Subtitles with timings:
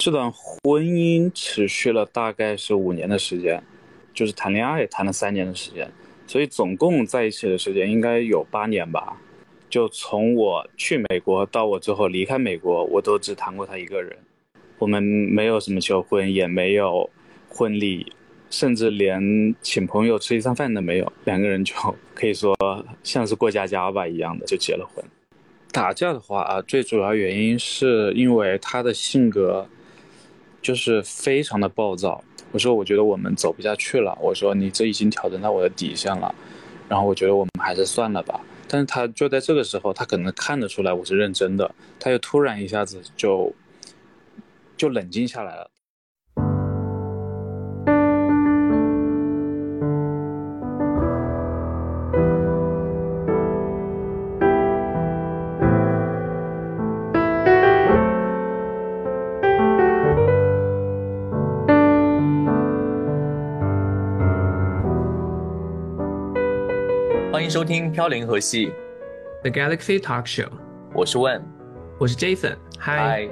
[0.00, 3.62] 这段婚姻持续了大概是五年的时间，
[4.14, 5.92] 就是谈恋爱谈了三年的时间，
[6.26, 9.20] 所以总共在一起的时间应该有八年吧。
[9.68, 14.16] 就从我去美国到我最后离开美国，我都只谈过他一个人。
[14.78, 17.10] 我们没有什么求婚，也没有
[17.50, 18.10] 婚礼，
[18.48, 21.12] 甚至连请朋友吃一餐饭都没有。
[21.24, 21.74] 两个人就
[22.16, 22.56] 可以说
[23.02, 25.04] 像是过家家吧一样的就结了婚。
[25.70, 29.68] 打架的话啊，最主要原因是因为他的性格
[30.62, 32.22] 就是非常的暴躁。
[32.52, 36.34] 我说我觉得我们走不下去了，我说你这已经调整到我的底线了，
[36.88, 38.40] 然后我觉得我们还是算了吧。
[38.66, 43.52] 但是他就在这个时候，他可能看得出来我是认真的，他又突然一下子就
[44.76, 45.70] 就冷静下来了。
[67.50, 68.72] 收听飘零河系
[69.42, 70.46] ，The Galaxy Talk Show。
[70.94, 71.42] 我是问，
[71.98, 72.54] 我是 Jason。
[72.78, 73.28] 嗨，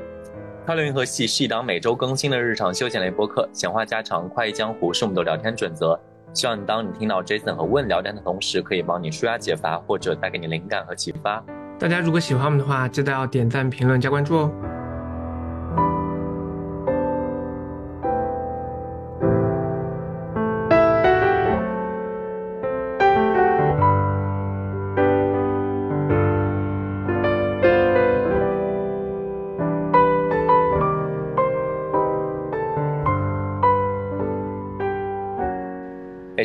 [0.66, 5.96] 飘零河系是一档每周更新的日常休闲类播客，闲话家常，快意江湖是我们的聊天准则。
[6.34, 11.40] 希望你当你听到 Jason 和问聊天的同时，可以帮你舒压解乏，或者带给你灵感和启发。
[11.78, 14.52] 大家如果喜欢我们的话，记得要点赞、评论、加关注哦。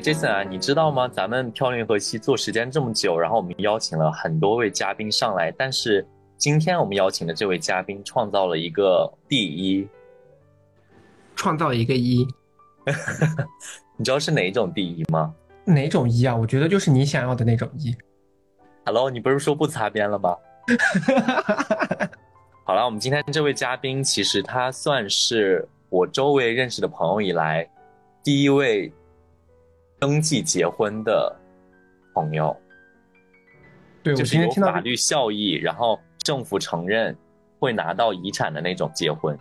[0.04, 1.08] Jason 啊，你知道吗？
[1.08, 9.88] 咱们飘零河西做时间这么久，然后我们邀请了很多位嘉宾上来，但是今天我们邀请的这位嘉宾创造了一个第一，
[11.38, 12.28] 创造了一个一，
[13.96, 15.34] 你知道是哪一种第一吗？
[15.64, 16.36] 哪种一啊？
[16.36, 17.96] 我觉得就是你想要的那种一。
[18.84, 20.36] Hello，你不是说不擦边了吗？
[22.66, 27.66] 好了，我们今天这位嘉宾其实他算是我周围认识的朋友以来
[28.22, 28.92] 第一位。
[30.04, 31.34] 登记结婚的
[32.14, 32.54] 朋友，
[34.04, 37.16] 对，就是有法律效益，然后政府承认
[37.58, 39.40] 会拿到遗产的那种结婚。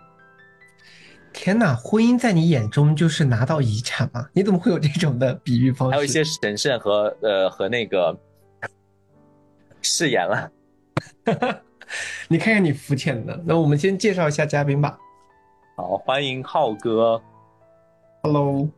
[1.33, 4.29] 天哪，婚姻在你眼中就是拿到遗产吗？
[4.33, 5.95] 你怎么会有这种的比喻方式？
[5.95, 8.17] 还有一些神圣和呃和那个
[9.81, 10.49] 誓言了。
[12.29, 13.43] 你看看你肤浅的。
[13.45, 14.97] 那我们先介绍一下嘉宾吧。
[15.77, 17.21] 好，欢迎浩哥。
[18.23, 18.69] Hello。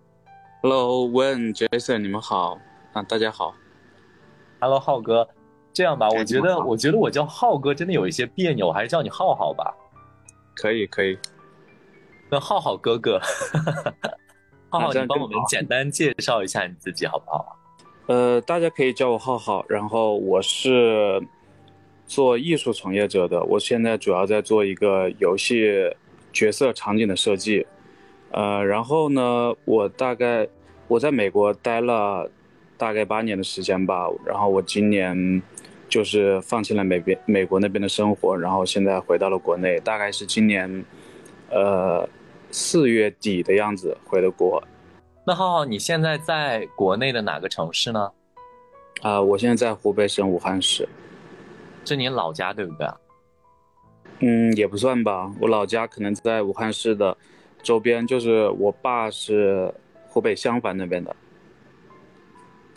[0.66, 2.58] Hello，问 Jason，你们好
[2.94, 3.54] 啊，大家好。
[4.58, 5.28] Hello，浩哥，
[5.74, 9.74] 这样吧，我觉得，我觉得我叫浩哥真的有一些别扭，我还是叫你浩浩吧。
[10.56, 11.18] 可以，可以。
[12.30, 13.20] 那浩浩哥哥，
[14.70, 17.58] 浩浩，你帮我们简单介绍一下你自己好不好？
[18.06, 21.22] 呃，大家可以叫我浩浩，然后我是
[22.06, 25.94] 做艺术从业者的，我现在主要在做一个游戏
[26.32, 27.66] 角色场景的设计。
[28.36, 30.48] 呃，然后呢，我大概
[30.88, 32.28] 我在美国待了
[32.76, 35.40] 大概八年的时间吧，然后我今年
[35.88, 40.84] 就是放弃了美边美国那边的生活，然后现在回到了国内，大概是今年
[41.48, 42.08] 呃
[42.50, 44.60] 四月底的样子回的国。
[45.24, 48.10] 那浩浩，你现在在国内的哪个城市呢？
[49.02, 50.88] 啊，我现在在湖北省武汉市，
[51.84, 52.88] 这你老家对不对？
[54.18, 57.16] 嗯，也不算吧，我老家可能在武汉市的。
[57.64, 59.72] 周边就是我爸是
[60.06, 61.16] 湖北襄樊那边的，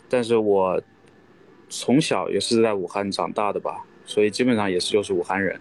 [0.08, 0.82] 但是我
[1.68, 5.60] 从小也是在武汉长大的吧，所以基本上也是就是武汉人。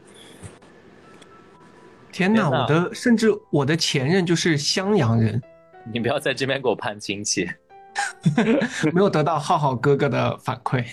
[2.10, 5.40] 天哪，我的甚至我的前任就是襄阳人，
[5.94, 7.48] 你不要在这边给我攀亲戚，
[8.94, 10.84] 没有得到浩浩哥哥的反馈。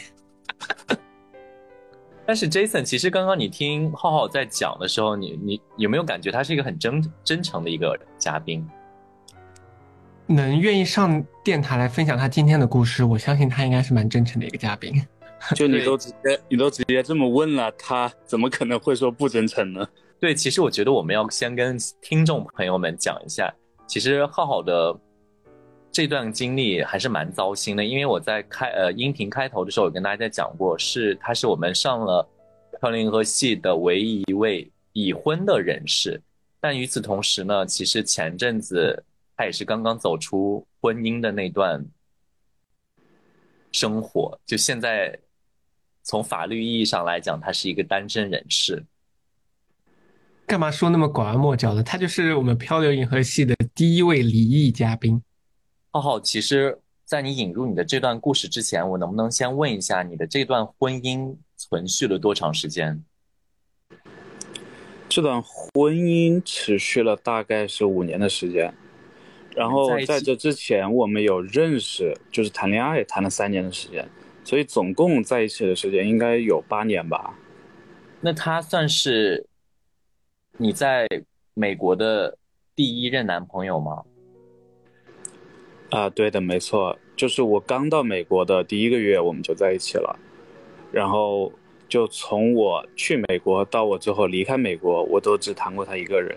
[2.27, 8.67] 但是 Jason，其实刚刚你听浩浩在讲的时候，你你有没有感觉他是一个很真真诚的一个嘉宾？
[10.27, 14.95] 能愿意上电台来分享他今天的故事，我相信他应该是蛮真诚的一个嘉宾。
[15.55, 19.87] 就你都直接你都直接这么问了，他怎么可能会说不真诚呢？
[20.19, 23.53] 对，其实我觉得我们要先跟听众朋友们讲一下，
[23.87, 24.99] 其实浩浩的。
[25.95, 32.29] 这段经历还是蛮糟心的，因为我在开呃音频开头的时候有跟大家讲过，是他是我们上了
[32.81, 36.21] 飘零河系的唯一一位已婚的人士，
[36.61, 39.05] 但与此同时呢，其实前阵子
[39.37, 41.81] 他也是刚刚走出婚姻的那段
[43.71, 45.17] 生活，就现在
[46.03, 48.83] 从法律意义上来讲，他是一个单身人士。
[50.45, 51.85] 干嘛说那么拐弯抹角的？
[51.85, 55.23] 他就是我们漂流银河系的第一位离异嘉宾。
[55.95, 63.05] 浩浩，其实，在你引入你的这段故事之前，我能不能先问一下，你的这段婚姻存续了多长时间？
[65.09, 68.75] 这段婚姻持续了大概是五年的时间，
[69.55, 74.05] 然后在这之前我们有认识，就是谈恋爱谈了三年的时间，
[74.43, 77.39] 所以总共在一起的时间应该有八年吧。
[78.21, 79.47] 那他算是
[80.59, 81.07] 你在
[81.55, 82.37] 美国的
[82.75, 84.03] 第一任男朋友吗？
[85.95, 90.19] 啊，对的，没错，就是我刚到美国的第一个月我们就在一起了，
[90.93, 91.53] 然后。
[91.87, 96.37] 就从我去美国到我最后离开美国，我都只谈过他一个人。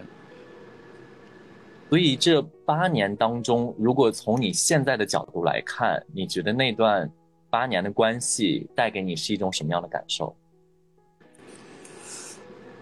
[1.89, 7.10] 所以这八年当中，如果从你现在的角度来看，你觉得那段
[7.50, 10.36] 八年的关系带给你是一种什么样的感受？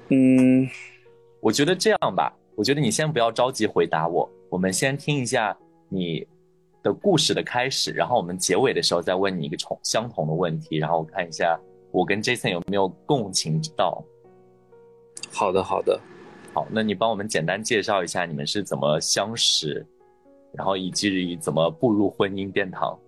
[0.10, 0.68] 嗯，
[1.40, 5.56] 我觉得这样吧，我觉得你先不要着急回答我，我们先听一下
[5.88, 6.28] 你
[6.86, 11.60] 的故事的开始，然后我们结尾的时候再问你一个重相同的问题，然后我看一下。
[11.92, 14.04] 我跟 Jason 有没有共情之道？
[15.32, 15.98] 好的，好的，
[16.54, 19.86] 好，那你帮我们简单介绍一下你们是怎么相识，
[20.52, 23.00] 然后以及于怎么步入婚姻殿堂。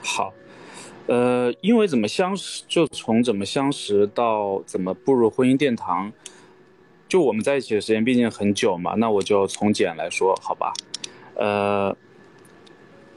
[0.00, 0.32] 好，
[1.08, 6.12] 呃，因为怎么相识，就从怎么相识到怎么步入婚姻殿堂，
[7.08, 10.72] 就我们在一起的时间毕竟很久嘛，那我就从简来说，好吧？
[11.34, 11.96] 呃，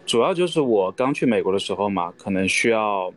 [0.06, 3.14] 主要就是我刚去美国的时候嘛，可能需要。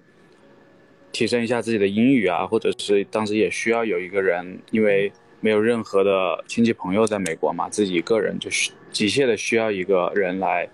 [1.12, 5.10] 提升一下自己的英语啊，或者是当时也需要有一个人，因为
[5.40, 10.68] 没有任何的亲戚朋友在美国嘛，自己一个人就是急切的需要一个人来，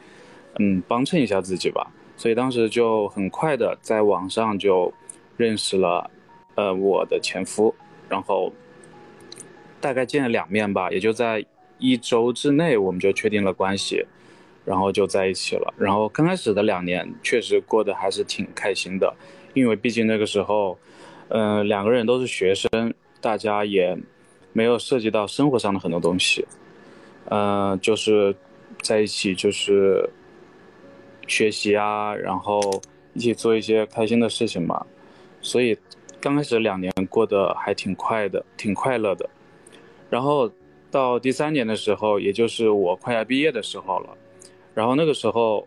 [0.58, 1.92] 嗯，帮衬一下自己吧。
[2.16, 4.92] 所以当时就很快的在网上就
[5.36, 6.10] 认识了，
[6.56, 7.72] 呃，我的前夫，
[8.08, 8.52] 然后
[9.80, 11.44] 大概见了两面吧，也就在
[11.78, 14.04] 一周之内我们就确定了关系，
[14.64, 15.74] 然后就在一起了。
[15.76, 19.14] 然后刚开始的两年确实过得还是挺开心的。
[19.54, 20.78] 因为毕竟那个时候，
[21.28, 23.94] 嗯，两个人都是学生，大家也
[24.54, 26.46] 没有涉及到生活上的很多东西，
[27.26, 28.34] 嗯，就是
[28.80, 30.08] 在一起就是
[31.26, 32.80] 学习啊，然后
[33.12, 34.86] 一起做一些开心的事情嘛，
[35.42, 35.76] 所以
[36.18, 39.28] 刚开始两年过得还挺快的，挺快乐的。
[40.08, 40.50] 然后
[40.90, 44.16] 到第三年的时候，也就是我快要毕业的时候了，
[44.74, 45.66] 然后那个时候。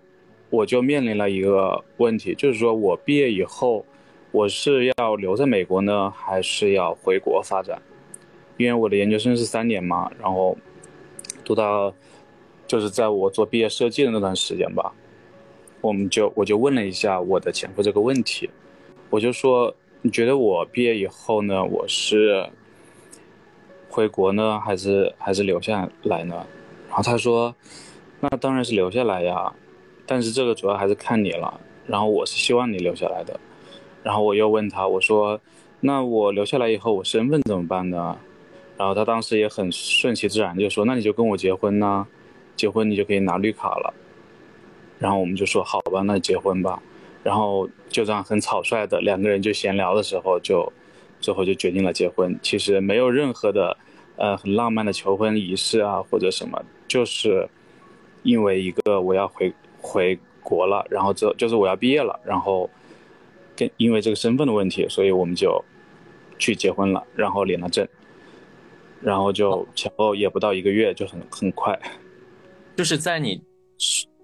[0.52, 3.84] 我就面临了一个问题，就是说我毕业以后，
[4.32, 7.82] 我是要留在美国呢，还是要回国发展？
[8.56, 10.56] 因为我的研究生是三年嘛，然后
[11.44, 11.92] 读到
[12.68, 14.94] 就是在我做毕业设计的那段时间吧，
[15.82, 18.50] 我们就我就问了一下我的前夫这个问题，
[19.10, 22.48] 我就说你觉得我毕业以后呢，我是
[23.90, 26.36] 回国呢，还是还是留下来呢？
[26.88, 27.54] 然后他说，
[28.32, 29.54] 那当然是留下来呀。
[30.08, 33.40] 但是这个主要还是看你了，然后我是希望你留下来的，
[34.04, 35.40] 然后我又问他，我说，
[35.80, 38.18] 那我留下来以后我身份怎么办呢？
[38.78, 42.06] 然后他当时也很顺其自然就说，那你就跟我结婚呢，
[42.56, 43.94] 结婚你就可以拿绿卡了。
[45.00, 46.82] 然后我们就说好吧，那结婚吧。
[47.24, 50.72] 然后就这样很草率的两个人就闲聊的时候就，
[51.20, 52.38] 最后就决定了结婚。
[52.44, 53.76] 其实没有任何的，
[54.18, 57.50] 呃，很浪漫的求婚仪式啊或者什么，就是
[58.26, 59.54] 因为一个我要回。
[59.88, 62.68] 回国了，然后这就是我要毕业了，然后
[63.56, 65.64] 跟因为这个身份的问题，所以我们就
[66.40, 67.88] 去结婚了，然后领了证，
[69.00, 71.80] 然后就前后也不到一个月，就很很快。
[72.76, 73.40] 就是在你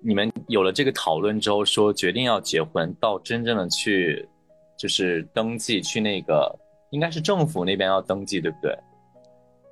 [0.02, 4.28] 你们有了这个讨论之后，说决定要结婚，到真正的去
[4.80, 6.52] 就是登记去那个
[6.90, 8.76] 应该是政府那边要登记，对不对？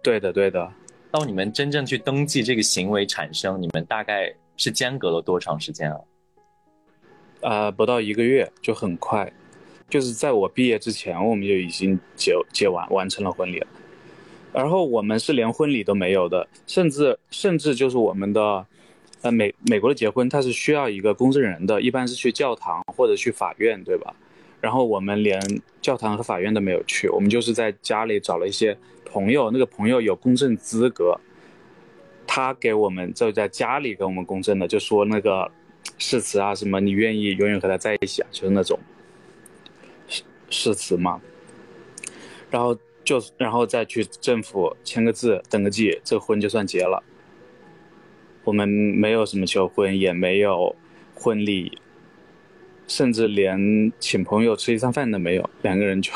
[0.03, 0.71] 对的，对的。
[1.11, 4.33] 到你们真正去登记这个行为产生，你们大概。
[4.61, 6.01] 是间隔了多长时间啊？
[7.39, 9.31] 啊，不到一个月就很快，
[9.89, 13.67] 就是在我毕业之前，我们就已经结结完完成了婚礼了。
[14.51, 18.65] 然后我们是连婚礼都没有的，甚至甚至就是我们的，
[19.21, 24.13] 呃美美国的结婚，它是需要一个公证人的，一般是去教堂或者去法院，对吧？
[24.61, 25.39] 然后我们连
[25.81, 31.19] 教堂和法院都没有去，我们就是在家里找了一些朋友，那个朋友有公证资格。
[32.31, 35.51] 他给我们就在家里给我们公证的，就说那个
[35.97, 38.79] 誓词啊，什么你愿意永远和他在一起啊，就是那种
[40.07, 41.19] 誓誓词嘛。
[42.51, 47.01] 然后就然后再去政府签个字，登个记，这婚就算结了。
[48.43, 50.75] 我们没有什么求婚，也没有
[51.15, 51.79] 婚礼，
[52.89, 53.57] 甚至连
[53.99, 56.11] 请朋友吃一餐饭都没有，两个人就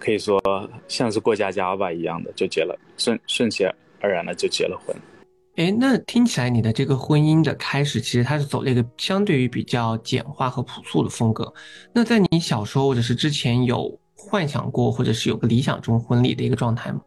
[0.00, 0.40] 可以说
[0.88, 3.64] 像是过家家吧一样的就结了，顺顺其
[4.00, 4.96] 而然的就结了婚。
[5.56, 11.52] 哎，那听起来你的这个婚姻的开始，其实它是走了一个相对于比较简化和朴素的风格。
[11.92, 17.00] 那在你小时候或者是之前有幻想过，或者是有个理想中婚礼的一个状态吗？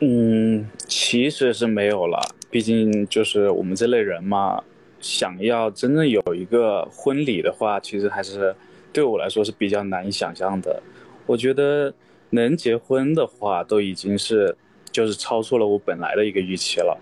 [0.00, 4.62] 嗯，其实是没有了，毕竟就是我们这类人嘛，
[5.06, 8.52] 想要真正有一个婚礼的话，其实还是
[8.92, 10.82] 对我来说是比较难以想象的。
[11.26, 11.94] 我觉得
[12.30, 14.56] 能结婚的话，都已经是
[14.90, 16.98] 就是超出了我本来的一个预期了。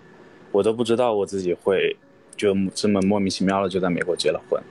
[0.51, 1.95] 我都不知道我自己会
[2.37, 4.61] 就这么莫名其妙的就在美国结了婚，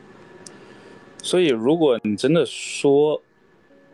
[1.22, 3.20] 所以如果你真的说，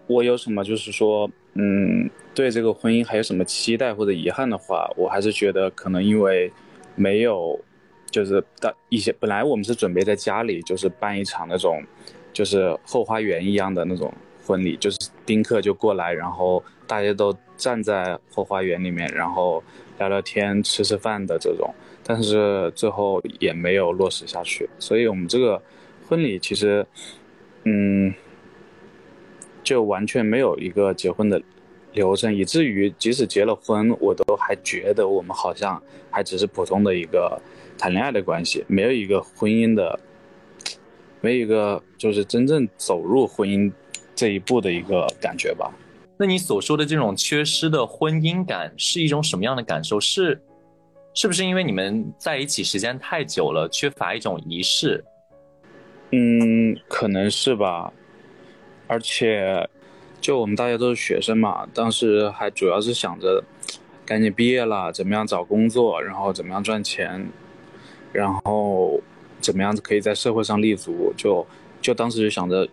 [0.07, 6.53] 我有什么就是说，嗯，对这个婚姻还有什么期待或者遗憾的话，我还是觉得可能因为
[6.95, 7.59] 没有，
[8.11, 11.83] 就是的一些本来我们是准备在家里就是办一场那种，
[12.33, 14.13] 就是后花园一样的那种
[14.47, 19.63] 婚礼，就是宾客就过来，然后大家都站在后花园里面，然后。
[20.01, 21.71] 聊聊天、吃吃饭的这种，
[22.03, 24.67] 但是最后也没有落实下去。
[24.79, 25.63] 所以，我们这个
[26.09, 26.87] 婚礼其实，
[27.65, 28.11] 嗯，
[29.63, 31.43] 就完全没有一个结婚的
[31.93, 37.39] 流程，以至于即使结了婚，我都还觉得我们好像还只是普通的一个
[37.81, 39.99] 谈恋爱的关系，没有一个婚姻的，
[41.23, 43.73] 没有一个就是真正走入婚姻
[44.15, 45.73] 这一步的一个感觉吧。
[46.19, 49.99] 那你所说的这种缺失的婚姻感是一种什么样的感受？
[49.99, 50.39] 是，
[51.15, 55.03] 是不是因为你们在一起时间太久了，缺乏一种仪式？
[56.11, 57.91] 嗯，可能是吧。
[58.87, 59.67] 而且，
[60.21, 63.43] 就我们大家都是学生嘛，当时还主要是想着
[64.05, 67.27] 赶紧毕业了，怎么样找工作，然后怎么样赚钱，
[68.13, 69.01] 然后
[69.41, 71.47] 怎么样子可以在社会上立足，就
[71.81, 72.69] 就当时就想着。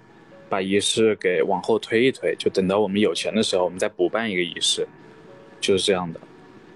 [0.49, 4.87] 把仪式给往后推一推，就等到我们有钱的时候，我们再补办一个仪式，
[5.59, 6.21] 就是这样的。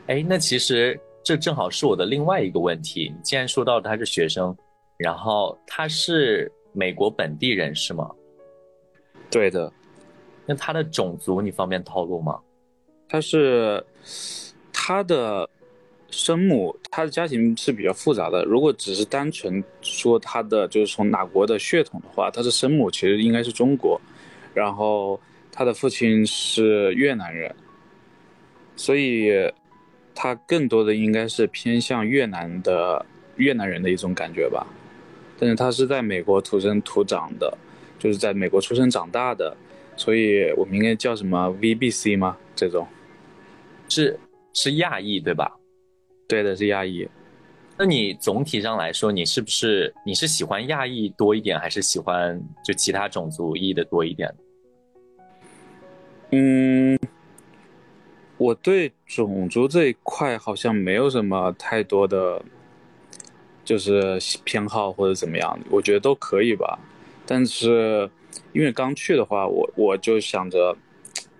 [0.07, 3.09] 哎，那其实这正好是我的另外一个问题。
[3.15, 4.53] 你既然说到他是学生，
[4.97, 8.11] 然后他是美国本地人是吗？
[9.29, 9.71] 对的。
[10.45, 12.37] 那他的种族你方便透露吗？
[13.07, 13.81] 他是
[14.73, 15.49] 他的。
[16.11, 18.43] 生母，他的家庭是比较复杂的。
[18.43, 23.99] 如果只是单纯说他的就是从哪国的血统的话，他的生母其实应该是中国，
[24.53, 25.19] 然后
[25.51, 27.55] 他的父亲是越南人，
[28.75, 29.31] 所以
[30.13, 33.05] 他更多的应该是偏向越南的
[33.37, 34.67] 越南人的一种感觉吧。
[35.39, 37.57] 但是他是在美国土生土长的，
[37.97, 39.55] 就是在美国出生长大的，
[39.95, 42.37] 所以我们应该叫什么 VBC 吗？
[42.53, 42.85] 这种
[43.87, 44.19] 是
[44.53, 45.57] 是亚裔对吧？
[46.31, 47.05] 对的，是亚裔。
[47.77, 54.33] 那你总体上来说，你是不是你是喜欢亚裔多一点，还是喜欢就其他种族裔的多一点？
[56.29, 56.97] 嗯，
[58.37, 62.41] 我对种族这一块好像没有什么太多的，
[63.65, 66.79] 就是偏好或者怎么样，我觉得都可以吧。
[67.25, 68.09] 但是
[68.53, 70.77] 因为刚去的话，我我就想着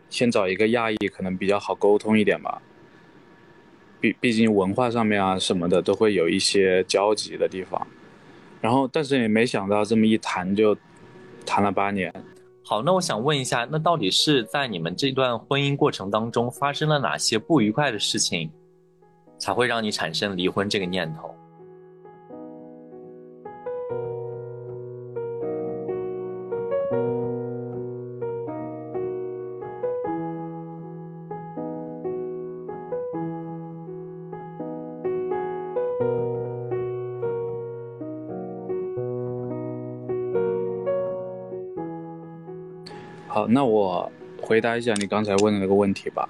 [0.09, 2.61] 先找一个亚裔，可能比较好沟通一点吧。
[4.01, 7.85] 毕毕竟文化上面啊什么的都会有一些交集的地方，
[8.59, 10.75] 然后但是也没想到这么一谈就
[11.45, 12.11] 谈了八年。
[12.63, 18.49] 好，那我想问一下，那到底是在你们这段婚姻过程当中发生了哪些不愉快的事情，
[19.37, 21.35] 才会让你产生离婚这个念头？
[43.51, 44.09] 那我
[44.41, 46.27] 回答一下你刚才问的那个问题吧，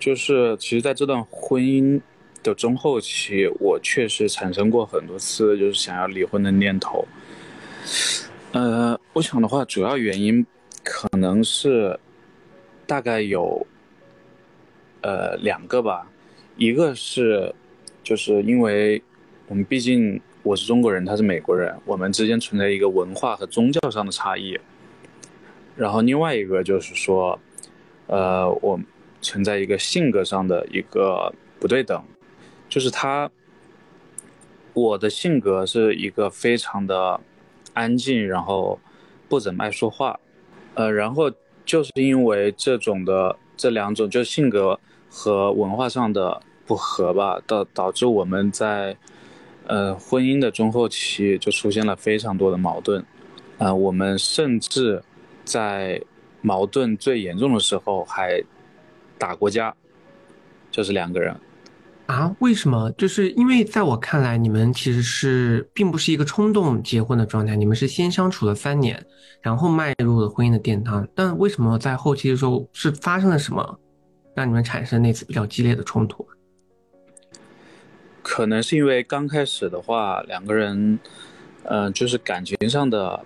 [0.00, 2.00] 就是其实在这段婚姻
[2.42, 7.06] 的中后期，我确实产生过很多次就是想要离婚的念头。
[8.50, 10.44] 呃，我想的话，主要原因
[10.82, 11.98] 可能是
[12.84, 13.64] 大概有
[15.02, 16.10] 呃两个吧，
[16.56, 17.54] 一个是
[18.02, 19.00] 就是因为
[19.46, 24.58] 我们毕竟我是中国人，他是美国人，我们之间存在一个文化和宗教上的差异。
[25.76, 27.38] 然后另外一个就是说，
[28.06, 28.80] 呃，我
[29.20, 31.30] 存在一个性格上的一个
[31.60, 32.02] 不对等，
[32.66, 33.30] 就是他，
[34.72, 37.20] 我的性格是一个非常的
[37.74, 38.80] 安静，然后
[39.28, 40.18] 不怎么爱说话，
[40.72, 41.30] 呃，然后
[41.66, 44.80] 就是因为这种的这两种就性格
[45.10, 48.96] 和文化上的不合吧，导导致我们在
[49.66, 53.04] 呃婚姻的中后期就出现了非常多的矛盾，
[53.58, 55.02] 啊，我们甚至。
[55.46, 55.98] 在
[56.42, 58.38] 矛盾最严重的时候还
[59.16, 59.74] 打过架，
[60.70, 61.34] 就是两个人。
[62.06, 62.36] 啊？
[62.38, 62.90] 为什么？
[62.92, 69.04] 就是因为在我看来，你们其实是并不是一个冲动结婚的状态，你们是先相处了三年，
[69.40, 71.08] 然后迈入了婚姻的殿堂。
[71.14, 73.80] 但为什么在后期的时候是发生了什么，
[74.34, 76.24] 让你们产生那次比较激烈的冲突？
[78.22, 80.98] 可能是因为刚开始的话，两个人，
[81.64, 83.24] 嗯，就是感情上的，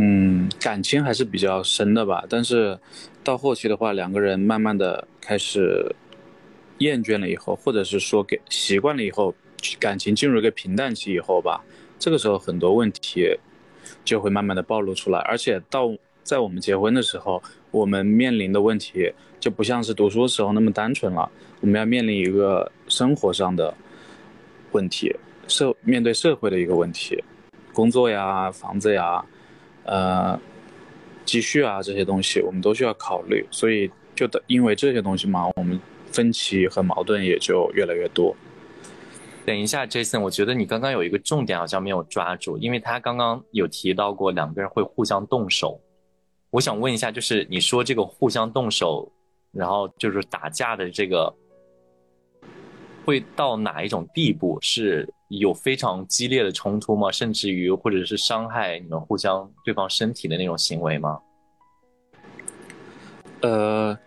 [0.00, 2.24] 嗯，感情还是比较深的吧。
[2.28, 2.78] 但是
[3.22, 5.94] 到后期的话，两个人慢慢的开始。
[6.80, 9.34] 厌倦了以后，或者是说给习惯了以后，
[9.78, 11.62] 感情进入一个平淡期以后吧，
[11.98, 13.36] 这个时候很多问题
[14.02, 15.18] 就会慢慢的暴露出来。
[15.18, 21.30] 而且到在我们结婚的时候，我们面临的问题就不像是读书时候那么单纯了，
[21.60, 23.74] 我们要面临一个生活上的
[24.72, 25.14] 问题，
[25.46, 27.22] 社面对社会的一个问题，
[27.74, 29.22] 工作呀、房子呀、
[29.90, 30.40] 呃、
[31.26, 33.46] 积蓄啊这些东西，我们都需要考虑。
[33.50, 35.78] 所以就的因为这些东西嘛，我们。
[36.12, 38.34] 分歧和矛盾也就越来越多。
[39.46, 45.80] 等一下，Jason，我觉得你刚刚有一个重点好像没有抓住，因为他刚刚有提到过两个人会互相动手。
[46.50, 49.08] 我想问一下，就是你说这个互相动手，
[49.52, 51.32] 然后就是打架的这个，
[53.04, 54.58] 会到哪一种地步？
[54.60, 57.10] 是有非常激烈的冲突吗？
[57.10, 61.20] 甚至于或者是伤害你们互相对方身体的那种行为吗？
[63.40, 63.98] 呃，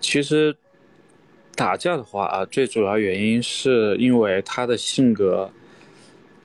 [0.00, 0.56] 其实。
[1.54, 5.52] 打架的话啊，最主要原因是因为他的性格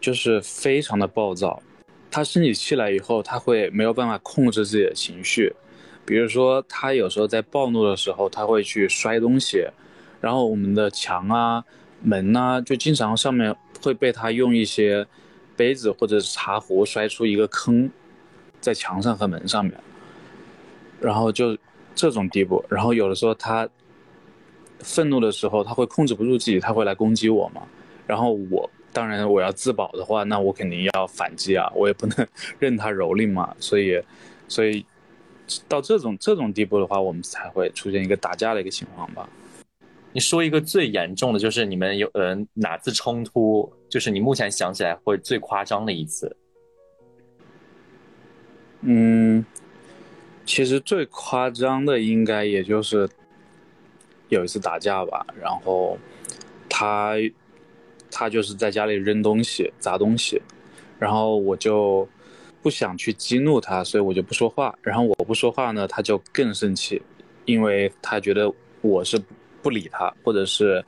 [0.02, 1.64] 就是非常的暴躁，
[2.12, 5.56] 他生起气来以后，他会没有办法控制自己的情绪，
[6.06, 9.66] 比如说他有时候在暴怒的时候，他会去摔东西，
[10.20, 11.64] 然后我们的墙啊、
[12.02, 15.06] 门呐，就经常上面会被他用一些
[15.56, 17.90] 杯子或者是茶壶摔出一个坑，
[18.62, 19.74] 在墙上和门上面，
[21.00, 21.58] 然后就
[21.96, 23.68] 这种地步，然后有的时候他。
[24.82, 27.64] 愤怒的时候，他会控制不住自己，他会来攻击我嘛。
[28.06, 32.28] 然后我当然我要自保的话，那我肯定要反击啊，我也不能
[32.60, 33.56] 任他蹂躏嘛。
[33.60, 34.00] 所以，
[34.48, 34.86] 所以
[35.68, 39.28] 到这种这种地步的话，我们才会出现一个打架的一个情况吧。
[40.18, 46.36] 你说一个最严重的，就是你们有呃哪次冲突，就是你目前想起来会最夸张的一次？
[48.82, 49.46] 嗯，
[50.44, 53.08] 其实最夸张的应该也就是。
[54.30, 55.98] 有一次打架吧，然后
[56.68, 57.14] 他
[58.10, 60.42] 他就是在家里扔东西、砸东西，
[60.98, 62.10] 然后我就
[62.64, 64.76] 不想去激怒他，所以我就不说话。
[64.82, 67.02] 然后我不说话呢，他就更生气，
[67.46, 68.52] 因为他觉得
[68.82, 69.22] 我是
[69.62, 70.84] 不理他，或者是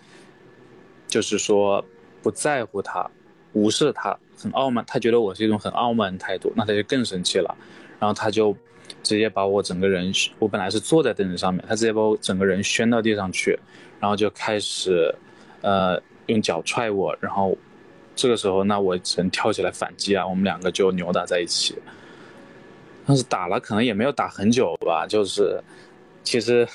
[1.08, 1.84] 就是说
[2.22, 3.10] 不在乎他、
[3.54, 4.84] 无视他，很傲慢。
[4.88, 7.56] 他觉得我是一种很傲慢的态度，那他就更生气了，
[8.00, 8.56] 然后他就。
[9.04, 13.58] 直接把我整个人，我本来是坐在凳子上面，他直接把我整个人掀到地上去，
[14.00, 15.14] 然后就开始，
[15.62, 17.56] 呃，用脚踹我，然后
[18.16, 21.78] 这个时候，那我只能跳起来反击啊，我们两个就扭打在一起。
[23.06, 25.62] 但是打了可能也没有打很久吧，就是，
[26.24, 26.68] 其实，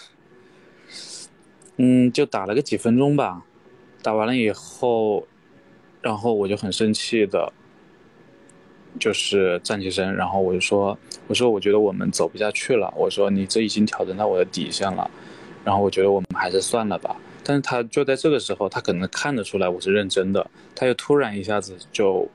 [1.77, 3.45] 嗯，就打了个几分钟吧，
[4.03, 5.27] 打完了以后，
[6.01, 7.53] 然后我就很生气的。
[8.97, 12.95] 就是站起身，然后我就说：“我说我觉得我们走不下去了。
[12.97, 15.11] 我说你这已经挑战到我的底线了，
[15.65, 22.29] 然后我觉得我们还是算了吧。”但是他就在这个时候，他可能看得出来我是认真的，他又突然一下子就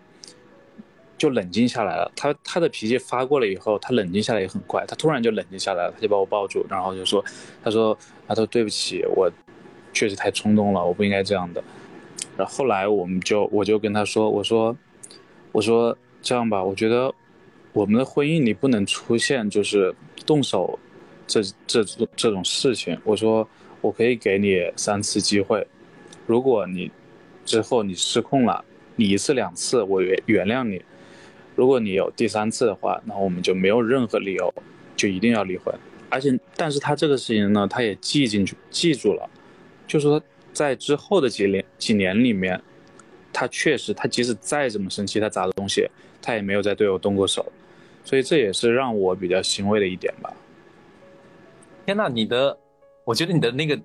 [1.20, 2.12] 就冷静下来了。
[2.16, 4.84] 他他的脾气发过了以后，他冷静下来也很快。
[4.88, 7.24] 他突然就冷静下来了，他就把我抱住，然后就说
[7.64, 7.96] ：“他说
[8.28, 9.32] 他说对不起，我
[9.94, 11.64] 确实太冲动了，我不应该这样的。”
[12.36, 14.76] 然后后来我们就我就跟他说：“我说
[15.52, 17.10] 我说。”这样吧，我觉得
[17.72, 20.78] 我们的婚姻里不能出现就是动手
[21.26, 21.82] 这这
[22.14, 23.00] 这种事情。
[23.06, 23.48] 我说
[23.80, 25.66] 我可以给你三次机会，
[26.28, 26.92] 如果你
[27.46, 28.66] 之后你失控了，
[28.98, 30.82] 你一次两次我原原谅你。
[31.60, 34.54] 如果你有第三次的话，那我们就没有任何理由
[34.96, 35.76] 就一定要离婚。
[36.10, 39.30] 而且，但是他这个事情呢，他也记进去记住了，
[39.86, 40.22] 就说
[40.54, 42.62] 在之后的几年几年里面，
[43.34, 45.86] 他确实他即使再怎么生气，他砸的东西。
[46.22, 47.46] 他也没有再对我动过手，
[48.06, 50.34] 所以这也是让我比较欣慰的一点吧。
[51.86, 52.58] 天呐，你的，
[53.04, 53.78] 我觉得你的那个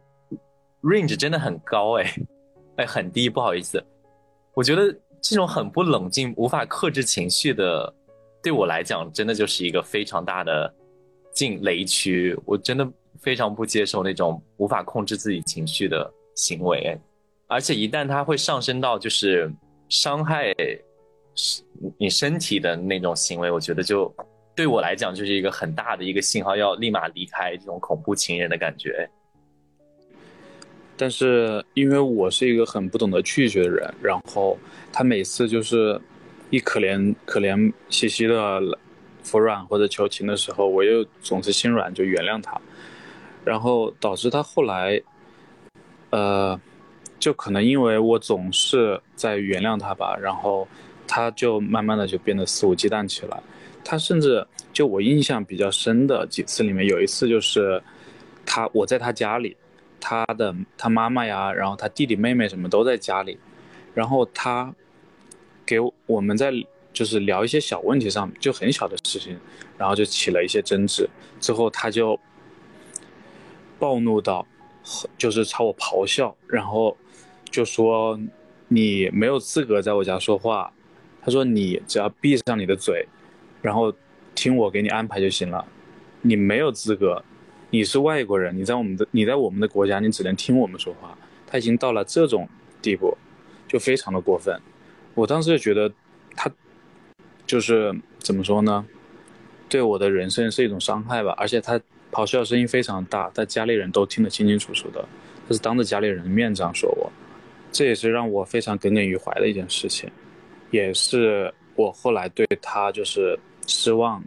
[0.82, 2.14] range 真的很高哎，
[2.76, 3.82] 哎很低，不好意思。
[4.52, 7.94] 我觉得这种很不冷静、无法克制情绪的，
[8.42, 10.74] 对我来讲真的就是一个非常大的
[11.32, 12.38] 进雷区。
[12.44, 12.86] 我真的
[13.22, 17.00] 非常不接受那种无法控制自己情绪的行为，
[17.46, 19.50] 而且一旦它会上升到就是
[19.88, 20.54] 伤害。
[21.98, 24.14] 你身体的那种行为，我觉得就
[24.54, 29.10] 对我来讲就是一个很大的一个信号，要立马离开这种恐怖情人的感觉。
[30.96, 34.56] 但是因为我是一个很不懂得拒绝的人，然后
[34.92, 36.00] 他每次就是
[36.50, 38.60] 一可怜可怜兮兮的
[39.22, 42.60] 服软或者求情的时候，我又总是心软就原谅他，
[43.44, 45.02] 然后导致他后来，
[46.10, 46.60] 呃，
[47.18, 50.68] 就可能因为我总是在原谅他吧，然后
[51.08, 53.42] 他就慢慢的就变得肆无忌惮起来。
[53.82, 57.82] 他甚至就我印象比较深的几次里面，有一次就是
[58.46, 59.56] 他我在他家里。
[60.06, 63.38] 他的他妈妈呀，然后他弟弟妹妹什么都在家里，
[63.94, 64.74] 然后他
[65.64, 66.52] 给我们在
[66.92, 69.38] 就是聊一些小问题上，就很小的事情，
[69.78, 71.08] 然后就起了一些争执，
[71.40, 72.20] 之后他就
[73.78, 74.46] 暴怒到，
[75.16, 76.94] 就是朝我咆哮，然后
[77.50, 78.20] 就说
[78.68, 80.70] 你没有资格在我家说话，
[81.22, 83.08] 他说你只要闭上你的嘴，
[83.62, 83.90] 然后
[84.34, 85.64] 听我给你安排就行了，
[86.20, 87.24] 你没有资格。
[87.74, 91.18] 你是外国人，你在我们的你在我们的国家，你只能听我们说话。
[91.44, 92.48] 他已经到了这种
[92.80, 93.12] 地步，
[93.66, 94.56] 就非常的过分。
[95.14, 95.92] 我当时就觉得
[96.36, 96.48] 他
[97.48, 98.86] 就是怎么说呢，
[99.68, 101.34] 对我的人生是一种伤害吧。
[101.36, 101.76] 而且他
[102.12, 105.04] 咆哮声音非常大，他家里人都听得清清楚楚的。
[105.48, 107.10] 他是当着家里人的面这样说我，
[107.72, 110.08] 这也是让我非常耿耿于怀的一件事情，
[110.70, 114.22] 也是我后来对他就是失望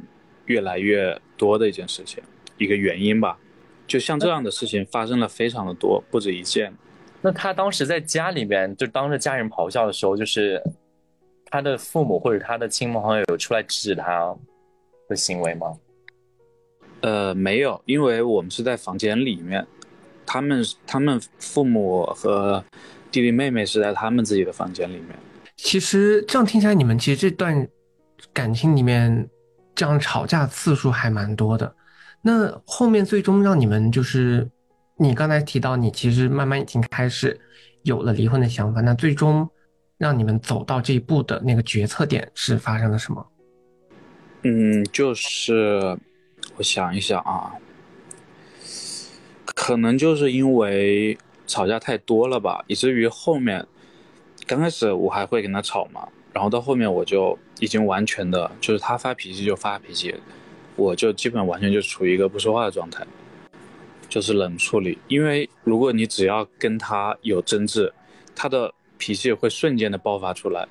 [0.48, 2.22] 越来越多的一件事情。
[2.58, 3.38] 一个原因吧，
[3.86, 6.74] 就像这样的事情发生了非常的多，不止一件。
[7.22, 10.62] 那他当时在家里面就当着家人咆哮的时候，就是
[11.46, 14.36] 他的父母或者他的亲朋好友有出来制止他
[15.10, 15.74] 的行为吗？
[17.02, 19.66] 呃，没有，因为我们是在房间里面，
[20.26, 22.64] 他们他们父母和
[23.12, 25.10] 弟弟妹妹是在他们自己的房间里面。
[25.56, 27.68] 其实这样听起来，你们其实这段
[28.34, 29.28] 感情里面
[29.74, 31.74] 这样吵架次数还蛮多的。
[32.22, 34.50] 那后面最终让你们就是，
[34.98, 37.40] 你刚才提到你其实慢慢已经开始
[37.84, 38.82] 有了离婚的想法。
[38.82, 39.50] 那最终
[39.98, 43.26] 让你们走到这一步的那个决策点是发生了什么？
[44.44, 45.98] 嗯，就是
[46.58, 47.54] 我想一想啊，
[49.46, 53.66] 可能就是因为吵架太多了吧，以至于后面
[54.46, 60.14] 刚开始我还会跟他吵嘛，然后到后面我就已经完全的就是他发脾气就发脾气。
[60.78, 63.06] 我就基本完全就处于一个不说话的状态，
[64.08, 64.98] 就是冷处理。
[65.10, 67.92] 因为如果你只要跟他有争执，
[68.36, 70.66] 他的脾气会瞬间的爆发出来。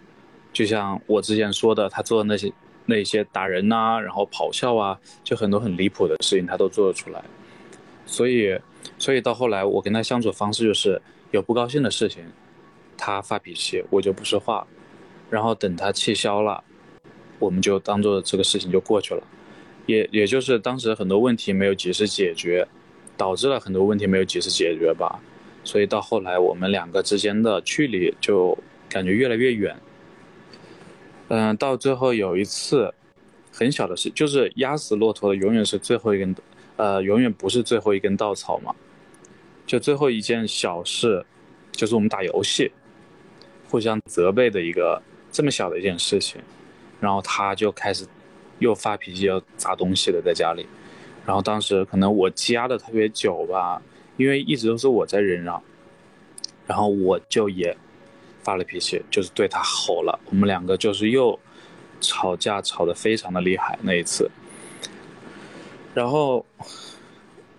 [0.53, 2.51] 就像我之前说的，他做的那些
[2.87, 7.23] 那些打人呐，然后咆哮啊，就很多很离谱的事情他都做得出来。
[8.07, 8.59] 所以，
[8.99, 12.25] 所以到后来我跟他相处方式就是有不高兴的事情，
[12.97, 14.67] 他发脾气我就不说话，
[15.29, 16.63] 然后等他气消了，
[17.41, 19.23] 我们就当做这个事情就过去了。
[19.87, 22.67] 也也就是当时很多问题没有及时解决，
[23.17, 25.21] 导致了很多问题没有及时解决吧，
[25.65, 29.77] 所以到后来我们两个之间的距离就感觉越来越远。
[31.29, 32.93] 嗯，到最后有一次
[33.53, 36.35] 很小的事，就是压死骆驼的永远是最后一根，
[36.77, 38.75] 呃，永远不是最后一根稻草嘛。
[39.67, 41.25] 就最后一件小事，
[41.73, 42.71] 就是我们打游戏，
[43.69, 45.01] 互相责备的一个
[45.33, 46.41] 这么小的一件事情，
[47.01, 48.05] 然后他就开始。
[48.59, 50.67] 又发脾气要砸东西的在家里，
[51.27, 53.81] 然后当时可能我积压的特别久吧，
[54.17, 55.63] 因为一直都是我在忍让，
[56.67, 57.77] 然后我就也
[58.43, 60.19] 发了脾气，就是对他吼了。
[60.31, 61.39] 我们两个就是又
[62.01, 64.31] 吵架吵得非常的厉害那一次，
[65.95, 66.45] 然后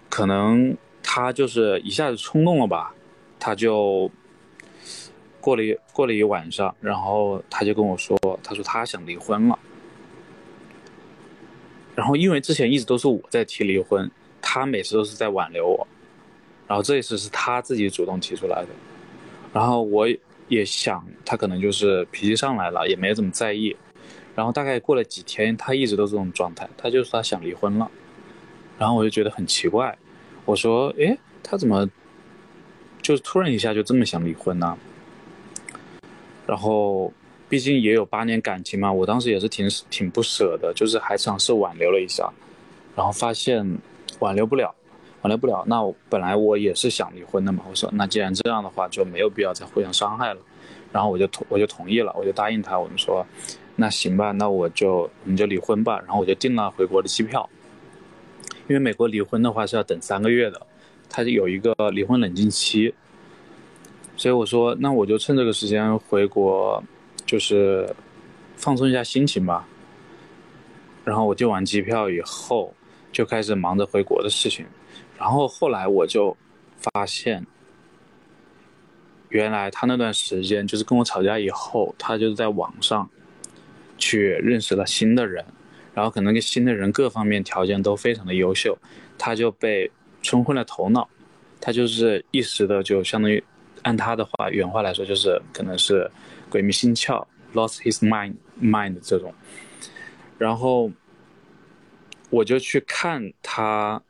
[0.09, 2.93] 可能他就是一下子冲动了吧，
[3.39, 4.09] 他就
[5.39, 9.59] 过了一过了一晚上，然后他就跟我说，他说他想离婚了。
[11.97, 14.07] 然后，因为之前一直都是我在提离婚，
[14.39, 15.87] 他每次都是在挽留我，
[16.67, 18.67] 然后这一次是他自己主动提出来的，
[19.51, 20.07] 然后我
[20.47, 23.75] 也想他可能就是脾气上来了，也没怎么在意，
[24.35, 27.89] 然后大概过了几天，他一直都这种状态，他就说他想离婚了，
[28.77, 29.97] 然后我就觉得很奇怪，
[30.45, 31.89] 我说，诶，他怎么，
[33.01, 34.77] 就突然一下就这么想离婚呢？
[36.45, 37.11] 然后。
[37.49, 42.29] 毕竟也有八年感情嘛，我当时也是挺挺不舍的，就是还尝试挽留了一下，
[42.93, 43.77] 然后发现
[44.19, 44.75] 挽留不了，
[45.21, 45.63] 挽留不了。
[45.65, 50.41] 那我本来我也是想离婚的嘛，我说那既然这样的话，就没有必要再互相伤害了。
[50.91, 53.25] 然后我就同我就同意了，我就答应他，我们说
[53.77, 55.99] 那行吧，那我就你就离婚吧。
[55.99, 57.49] 然后我就订了回国的机票，
[58.67, 60.67] 因为美国离婚的话是要等三个月的，
[61.09, 62.93] 它有一个离婚冷静期，
[64.17, 66.83] 所以我说那我就趁这个时间回国。
[67.27, 67.87] 就是
[68.55, 69.67] 放松一下心情吧，
[71.05, 72.73] 然后我订完机票以后，
[73.11, 74.65] 就开始忙着回国的事情。
[75.19, 76.35] 然后后来我就
[76.77, 77.45] 发现，
[79.29, 83.07] 原来他那段时间就是跟我吵架以后，他就在网上
[83.97, 85.43] 去认识了新的人，
[85.93, 88.77] 然后可能跟新的人各方面条件都非常的优秀，
[89.17, 91.07] 他就被冲昏了头脑，
[91.59, 93.43] 他就是一时的就相当于
[93.87, 96.11] 按他的话原话来说，就是可能是
[96.49, 99.33] 鬼迷心窍，lost his mind mind 这种。
[100.37, 100.91] 然后
[102.29, 104.01] 我就去看他，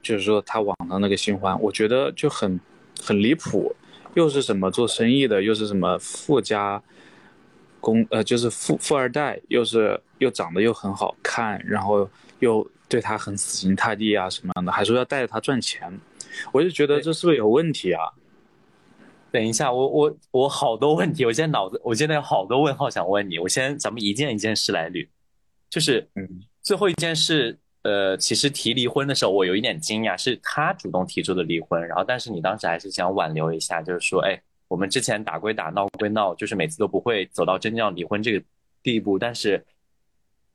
[0.00, 2.58] 就是说他网上那个新欢，我觉得就很
[2.98, 3.76] 很离谱，
[4.14, 6.82] 又是什么做生意的，又是什么富家
[7.78, 15.92] 公呃，就是富富二代，又是又长得又很好看，然后又对他很死心塌地啊什么样的，还说要带着他赚钱，
[16.52, 18.08] 我就觉得这是不是有问题啊？
[19.30, 25.06] 等一下，我我我好多问题，我现在脑子我现在有好多问号想问你，我先咱们一件一件事来捋。
[25.70, 26.26] 就是嗯，
[26.62, 38.42] 最后一件事，呃，其实提离婚的时候，我有一点惊讶，是他主动提出的离婚，然后但是你当时还是想挽留一下，就是说，哎，我们之前打归打，闹归闹，就是每次都不会走到真正要离婚这个
[38.82, 39.62] 地步，但是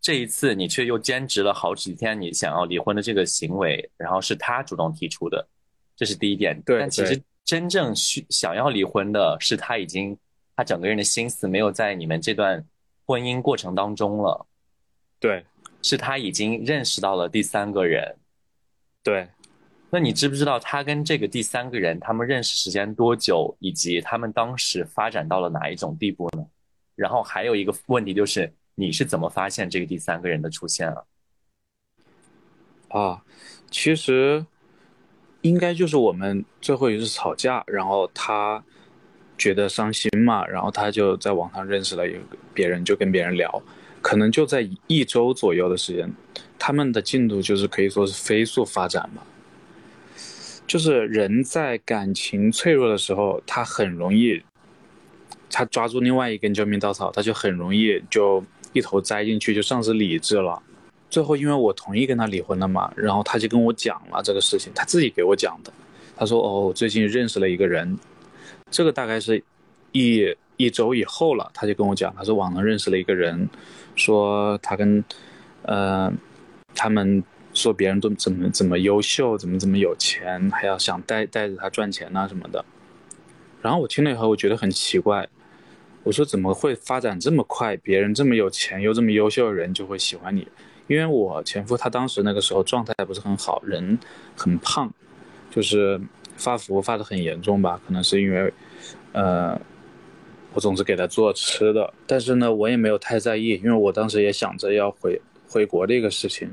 [0.02, 5.48] 这一次你却又坚持了好几天，你想要离婚的这个行为，然后是他主动提出的，
[5.96, 6.60] 这是第一点。
[6.66, 10.18] 对，但其实真正需想要离婚的是他已经，
[10.56, 12.66] 他整个人的心思没有在你们这段
[13.06, 14.46] 婚姻过程当中了。
[15.20, 15.46] 对，
[15.82, 18.16] 是他已经认识到了第三个人。
[19.02, 19.28] 对，
[19.90, 26.46] 那你知不知道他跟这个第三个人他们认识时间多久，以及他们当时发展到了哪一种地步呢？
[26.96, 31.04] 然后还有一个问题就是，你是怎么发现这个第三个人的出现啊？
[32.90, 33.24] 啊，
[33.72, 34.46] 其实
[35.44, 38.64] 应该就是我们最后一次吵架，然后他
[39.38, 42.20] 觉得伤心嘛，然后他就在网上认识了一个
[42.54, 43.62] 别人，就跟别人聊。
[44.02, 46.12] 可能就在一周左右的时间，
[46.58, 49.22] 他们的进度就是可以说是飞速发展嘛。
[50.66, 54.42] 就是人在感情脆弱的时候，他很容易，
[55.50, 60.62] 他抓住另外一根救命稻草，他就很容易就一头栽进去，就丧失理智了。
[61.14, 65.72] 最后因为我同意跟他离婚了嘛，然后他就跟我讲了这个事情，他自己给我讲的。
[66.18, 67.96] 他说：“哦，我最近认识了一个人，
[68.72, 69.44] 这个大概是
[69.92, 73.48] 一一周以后了。”他就跟我讲，他说网上认识了一个人。
[73.96, 75.06] 说他跟，
[75.62, 76.12] 呃，
[76.74, 77.24] 他们
[77.54, 82.66] 说别人都怎么怎么优秀，怎么怎么有钱，还要想带带着他赚钱呐什么的。
[83.62, 85.30] 然后我听了以后，我觉得很奇怪。
[86.02, 87.78] 我说怎么会发展这么快？
[87.78, 90.48] 别人这么有钱又这么优秀的人就会喜欢你？
[90.88, 93.98] 因为我前夫他当时那个时候状态不是很好，人
[94.36, 94.92] 很胖，
[95.50, 96.00] 就是
[96.38, 97.80] 发福发的很严重吧？
[97.86, 98.54] 可能是因为，
[99.12, 99.60] 呃。
[100.56, 105.20] 我总是给他做吃的，但是呢，我也没有太在意，因为我当时也想着要回
[105.50, 106.48] 回国的一个事情，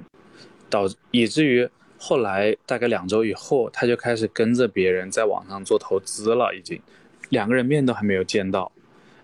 [0.71, 6.81] 导以至于后来大概两周以后，他就开始跟着别人在网上做投资了，已经
[7.29, 8.73] 两个人面都还没有见到，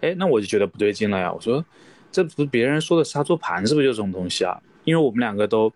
[0.03, 1.33] 哎，那我就觉得不对劲了呀。
[1.33, 1.65] 我说，
[2.13, 4.61] 这不是别人说的杀猪盘，是不是就这种东西啊？
[4.87, 5.71] 因为我们两个都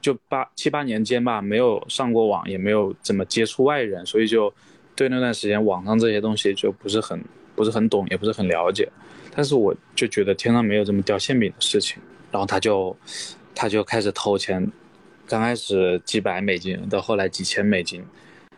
[0.00, 4.50] 就八七八年间吧，没有上过网，也没有怎么接触外人，所以就
[4.96, 7.22] 对那段时间网上这些东西就不是很。
[7.54, 8.88] 不是很懂，也不是很了解，
[9.30, 12.02] 但是我就觉得天上没有这么掉馅饼的事情。
[12.30, 12.96] 然后他就，
[13.54, 14.66] 他就开始投钱，
[15.26, 18.02] 刚开始几百美金，到后来几千美金，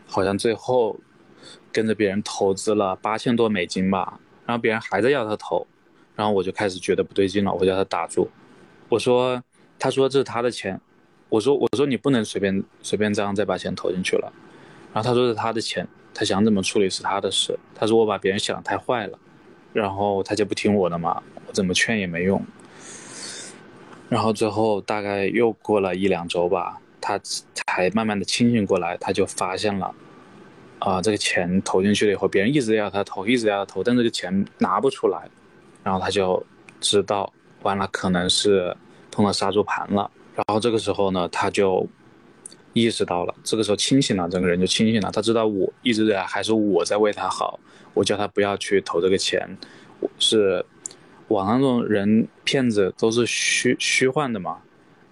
[0.07, 0.97] 好像最后
[1.73, 4.17] 跟着别人投资了八千多美金吧。
[4.45, 5.67] 然后别人还在要他投，
[6.15, 8.29] 然后我就开始觉得不对劲了，我叫他打住。
[8.87, 9.43] 我说，
[9.79, 10.79] 他说这是他的钱，
[11.29, 14.31] 我说我说你不能随便随便这样再把钱投进去了。
[14.93, 15.87] 然后他说是他的钱。
[16.17, 17.59] 他想怎么处理是他的事。
[17.75, 19.19] 他说我把别人想太坏了，
[19.73, 22.41] 然后他就不听我的嘛，我怎么劝也没用。
[24.07, 29.93] 然后最后大概又过了一两周吧，他才慢慢的清醒过来，他就发现了，
[30.79, 35.29] 啊，这个钱投进去了以后，别人一直要他投，一直要他投，但这个钱拿不出来，
[35.83, 36.41] 然后他就
[36.79, 37.29] 知道
[37.63, 38.73] 完了，可能是
[39.15, 40.11] 碰到杀猪盘了。
[40.35, 41.87] 然后这个时候呢，他就。
[42.77, 45.09] 意识到了，这个时候清醒了，整个人就清醒了。
[45.09, 47.57] 他知道我一直在，还是我在为他好。
[47.93, 49.57] 我叫他不要去投这个钱，
[50.19, 50.65] 是
[51.29, 54.57] 网上这种人骗子都是虚虚幻的嘛。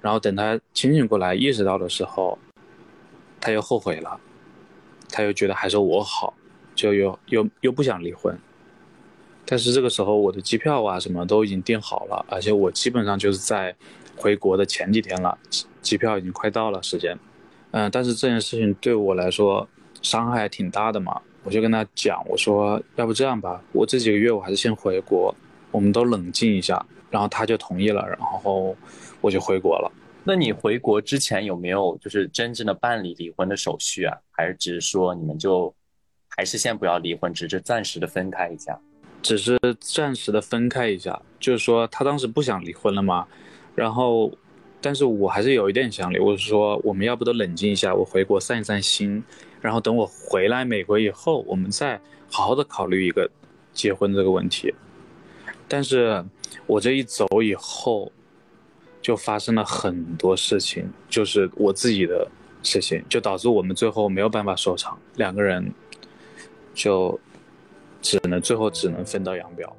[0.02, 2.38] 然后等他清醒过来，意识到的时候，
[3.40, 4.20] 他又后悔了，
[5.10, 6.34] 他又觉得还是我好，
[6.76, 8.38] 就又又又不想离婚。
[9.46, 13.76] 但是这个时候我的机票啊什么都已经订好了，而且我基本上就是在
[14.16, 15.38] 回国的前几天了，
[15.82, 17.18] 机票已经快到了时间。
[17.72, 19.68] 嗯，但是这件事情对我来说
[20.02, 25.34] 伤害挺大的嘛，我就跟他讲，我说要不这样吧，我这几个月我还是先回国，
[25.72, 28.76] 我们都冷静一下，然后他就同意了，然后
[29.22, 29.92] 我就回国了。
[30.24, 34.16] 那你回国之前有没有就是真正的办理离婚的手续啊？
[34.32, 35.74] 还是只是说你们就
[36.30, 38.80] 还是先不要离婚，只是暂时的分开一下？
[39.24, 43.26] 只是暂时的分开一下，就是说他当时不想离婚了嘛，
[43.74, 44.32] 然后，
[44.82, 49.24] 但是我还是有一点想离，我是说我们要不都冷静一下，我回国散一散心，
[49.62, 53.32] 然后等我回来美国以后，我们再好好的考虑一个
[53.72, 54.74] 结婚这个问题。
[55.70, 56.24] 但是
[56.68, 58.12] 我这一走以后，
[59.02, 62.30] 就发生了很多事情，就是我自己的
[62.62, 65.74] 事情，就导致我们最后没有办法收场，两个人
[66.74, 67.18] 就。
[68.04, 69.76] 只能最后只能分道扬镳。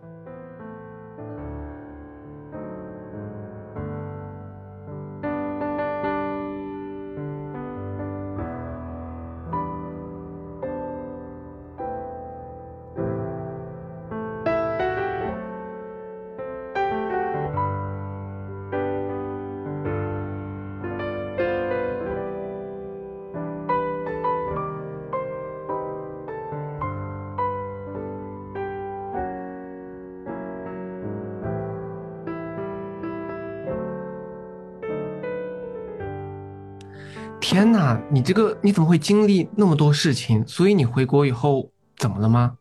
[38.14, 40.46] 你这个你怎么会经历那么多事情？
[40.46, 42.56] 所以你回国以后怎么了吗？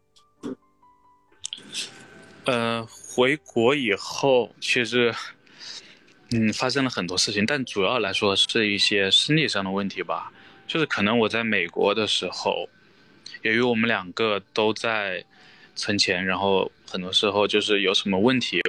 [2.46, 5.14] 呃，回国以后其实，
[6.32, 10.34] 嗯，发生了很多事情，但主要来说是一些生理上的问题吧。
[10.66, 12.68] 就是可能我在美国的时候，
[13.44, 15.24] 由于我们两个都在
[15.76, 18.60] 存钱，然后很多时候就是有什么问题，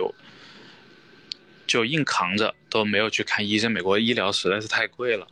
[1.66, 3.73] 就硬扛着都没有去看医生。
[3.73, 5.27] 美国医疗实在是太贵了。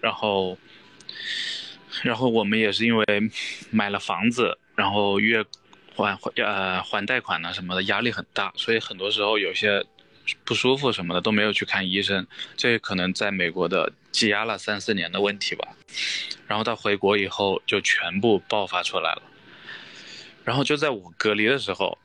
[0.00, 0.56] 然后，
[2.02, 3.04] 然后我们也是因为
[3.70, 5.44] 买了房子，然后月
[5.94, 9.84] 还还呃还贷款呢什么的，压力很大，所以很多时候有些
[10.44, 15.68] 不舒服什么的都没有去看医生，这可能在美国的积压了三四年的问题吧。
[16.46, 19.22] 然后到回国以后就全部爆发出来了。
[20.44, 21.98] 然后就在我隔离的时候，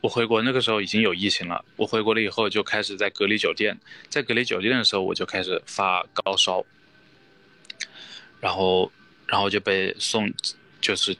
[0.00, 1.64] 我回国那个时候已经有疫情了。
[1.76, 3.78] 我回国了以后就开始在隔离酒店，
[4.08, 6.64] 在隔离酒店的时候我就开始发高烧。
[8.42, 8.90] 然后，
[9.28, 10.34] 然后就被送，
[10.80, 11.16] 就是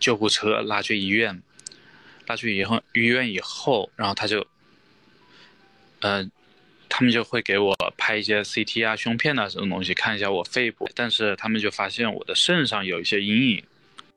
[0.00, 1.42] 救护车拉去医院，
[2.26, 4.46] 拉去以后医院以后，然后他就，
[6.00, 6.30] 嗯，
[6.88, 10.88] 他们就会给我拍一些 CT 啊、胸片啊这种东西，看一下我肺部。
[10.94, 13.64] 但是他们就发现我的肾上有一些阴影，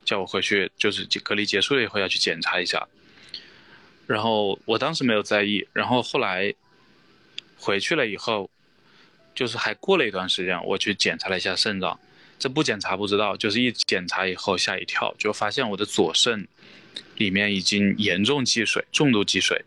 [0.06, 2.88] 叫我回去，就是隔离结束了以后要去检查一下。
[4.06, 6.54] 然后我当时没有在意，然后后来
[7.58, 8.48] 回去了以后，
[9.34, 12.00] 就是还过了一段时间，我去检查了一下肾脏。
[12.38, 16.46] 这不检查不知道，就是一检查以后吓一跳，就发现我的左肾
[17.16, 19.64] 里面已经严重积水，重度积水，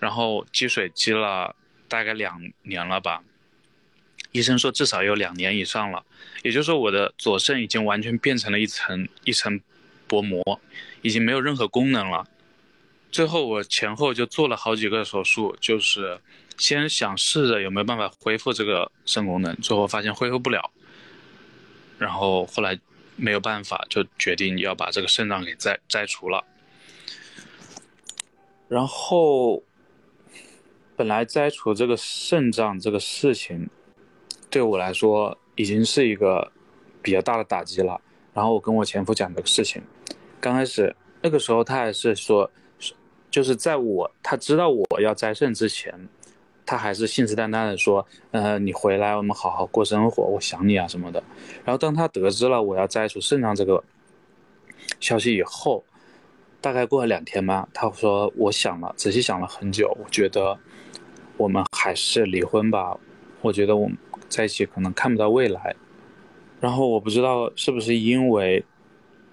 [0.00, 1.54] 然后积水积了
[1.86, 3.22] 大概两年了吧，
[4.32, 6.02] 医生说至少有两年以上了，
[6.42, 9.60] 也就是说我的左肾已经完全变成了一层一层
[10.08, 10.60] 薄膜，
[11.02, 12.26] 已经没有任何功能了。
[13.12, 16.18] 最后我前后就做了好几个手术，就是
[16.58, 20.70] 先想试着有没有办法恢复这个肾功能，最后发现恢复不了。
[21.98, 22.78] 然后后来
[23.16, 26.44] 没有办法，就决定要把这个肾脏给摘摘除了。
[28.68, 29.62] 然后
[30.96, 33.68] 本来摘除这个肾脏这个事情，
[34.50, 36.50] 对我来说已经是一个
[37.02, 38.00] 比较大的打击了。
[38.32, 39.82] 然后我跟我前夫讲这个事情，
[40.40, 42.50] 刚开始那个时候他还是说，
[43.30, 46.08] 就是在我他知道我要摘肾之前。
[46.66, 51.22] 他还是信誓旦旦的说：“呃，你回来，我们好好过生活，我想你啊什么的。”
[51.64, 53.84] 然后当他得知了我要摘除肾脏这个
[54.98, 55.84] 消息以后，
[56.62, 60.58] 大概过了两天吧，他说：“我想了，仔细想了很久，我觉得
[61.36, 62.96] 我们还是离婚吧。
[63.42, 63.98] 我觉得我们
[64.30, 65.76] 在一起可能看不到未来。”
[66.60, 68.64] 然后我不知道是不是因为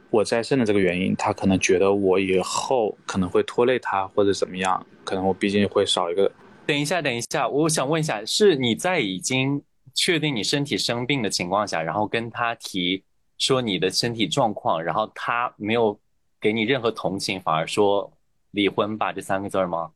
[0.10, 6.30] 我摘肾的这个原因，他可能觉得我以后可能会拖累他或者怎么样，可能我毕竟会少一个。
[6.66, 9.62] 等一下，等一下，我想问一下，是你在已经
[9.94, 13.04] 确定你身体生病的情况下，然后跟他提
[13.38, 16.00] 说你的身体状况，然后他没有
[16.40, 18.10] 给你任何同情，反而说
[18.52, 19.92] 离婚吧这三个字吗？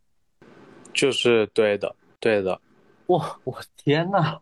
[0.94, 2.60] 就是对的，对的。
[3.08, 4.40] 哇，我天呐！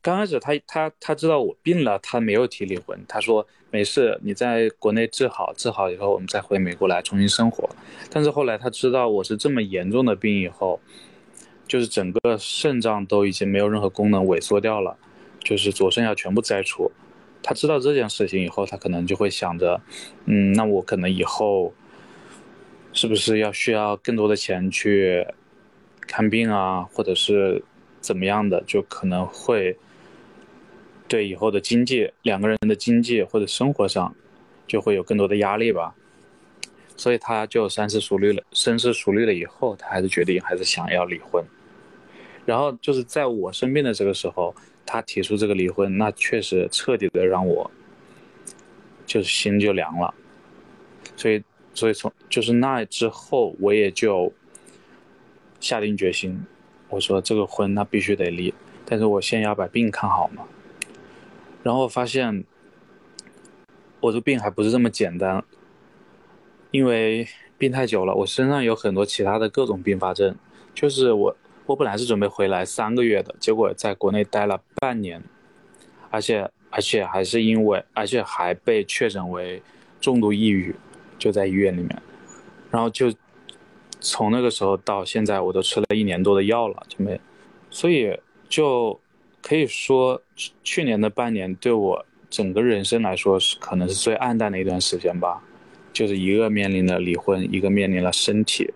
[0.00, 7.68] 刚开始他他他知道我病了，他没有提离婚，他说没事，你在国内治好，治好以后我们再回美国来重新生活。
[8.10, 10.80] 但是后来他知道我是这么严重的病以后。
[11.72, 14.94] 就是整个肾脏都已经没有任何功能，萎缩掉了，
[15.42, 16.92] 就是左肾要全部摘除。
[17.42, 19.80] 他知道这件事情以后，他可能就会想着，
[20.26, 21.72] 嗯，那我可能以后
[22.92, 25.26] 是不是要需要更多的钱去
[26.02, 27.64] 看病啊，或者是
[28.02, 29.74] 怎么样的，就可能会
[31.08, 34.14] 对以后的经济，两个人的经济或者生活上
[34.66, 35.94] 就会有更多的压力吧。
[36.98, 41.42] 所以他就深思熟虑了，深思熟虑了以后，他还是决定还是想要离婚。
[42.44, 47.70] 然后就是在我生病的这个时候，他提出这个离婚，那确实彻底的让我
[49.06, 50.12] 就是心就凉了。
[51.16, 51.42] 所以，
[51.74, 54.32] 所以从就是那之后，我也就
[55.60, 56.44] 下定决心，
[56.88, 58.52] 我说这个婚那必须得离，
[58.84, 60.44] 但是我先要把病看好嘛。
[61.62, 62.44] 然后发现
[64.00, 65.44] 我这病还不是这么简单。
[66.72, 67.28] 因为
[67.58, 70.34] 病太久了，我身上有很多其他的各种并发症。
[70.74, 71.36] 就是我，
[71.72, 75.22] 我本来是准备回来三个月的，结果在国内待了半年，
[76.10, 79.62] 而且而且还是因为，而且还被确诊为
[79.98, 80.76] 重度抑郁，
[81.18, 82.02] 就在医院里面。
[82.70, 83.10] 然后就
[84.00, 87.18] 从那个时候到现在，我都吃了一年多的药了，就没。
[87.70, 88.14] 所以
[88.50, 89.00] 就
[89.40, 90.20] 可以说，
[90.62, 95.42] 去年的半年对我整个人生来说是可能是最暗淡的一段时间吧。
[95.90, 98.70] 就是一个面临了离婚，一个面临了身体，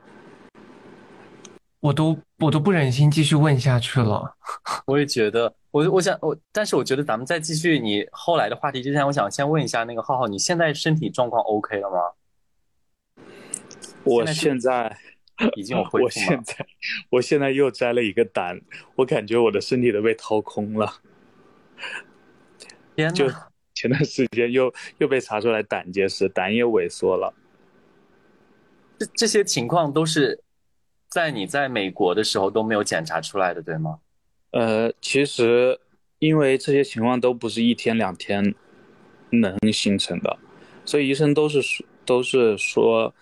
[1.80, 4.36] 我都我都不忍心继续问下去了。
[4.86, 13.24] 我也觉得，我我想我，但是我觉得咱们再继续你后来的话题之前，我想先问一下那个浩浩，你现在身体状况 OK 了吗？
[14.04, 14.96] 我现在
[15.56, 16.66] 已经有恢复我现在
[17.10, 18.60] 我现在又摘了一个胆，
[18.94, 20.92] 我感觉我的身体都被掏空了。
[22.94, 23.48] 天呐！
[23.74, 27.34] 前段时间又又被查出来胆结石，胆也萎缩了。
[28.98, 30.42] 这这些情况都是
[31.08, 33.98] 在你在美国的时候都没有检查出来的，对吗？
[34.50, 35.78] 呃，其实
[36.18, 38.54] 因为这些情况都不是一天两天
[39.30, 40.38] 能形成的，
[40.84, 43.14] 所以医生都是说都是说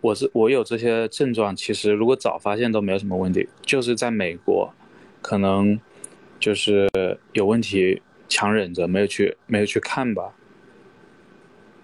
[0.00, 4.72] 我是我有这些症状，其实如果早发现都没有什么问题，就是在美国
[5.20, 5.80] 可能
[6.38, 6.88] 就是
[7.32, 8.00] 有问题。
[8.28, 10.32] 强忍着没有去，没有去看吧。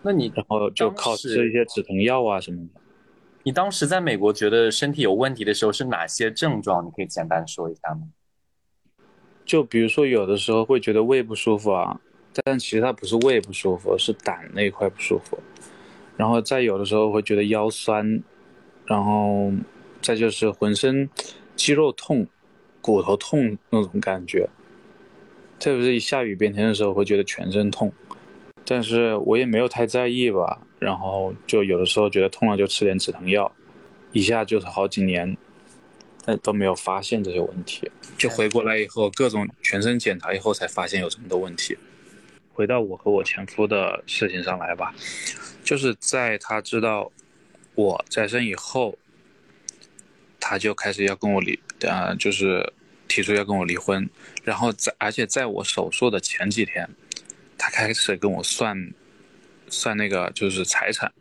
[0.00, 2.80] 那你然后就靠吃一些止疼药啊什么的。
[3.48, 6.84] 你当时在美国觉得身体有问题的时候是哪些症状？
[6.84, 8.02] 你可以简单说一下吗？
[9.46, 11.98] 就比如说有的时候会觉得胃不舒服啊，
[12.44, 15.38] 但其实它不是胃不舒服，是胆那一块不舒服。
[16.14, 18.22] 然后再有的时候会觉得腰酸，
[18.84, 19.50] 然后
[20.02, 21.08] 再就是浑身
[21.56, 22.26] 肌肉痛、
[22.82, 24.46] 骨头痛那种感觉。
[25.58, 27.90] 特别是下雨变天的时候，会觉得全身痛，
[28.68, 30.60] 但是我也没有太在意吧。
[30.78, 33.50] 然后就有的时候觉得痛了，就吃点止疼药，
[34.12, 35.34] 一下就是好几年，
[36.26, 37.90] 但都没有发现这些问题。
[38.18, 41.76] 就回过来以后，各种全身检查以后，才发现有这么多问题。
[42.52, 44.94] 回到我和我前夫的事情上来吧，
[45.64, 47.10] 就是在他知道
[47.74, 48.98] 我再生以后，
[50.38, 51.58] 他就开始要跟我离，
[51.88, 52.72] 啊，就是。
[53.08, 54.06] 提出要跟我离婚，
[54.44, 56.86] 然后在而且在我手术的前几天，
[57.58, 58.94] 他开始跟我算，
[59.68, 61.12] 算那个就是财产，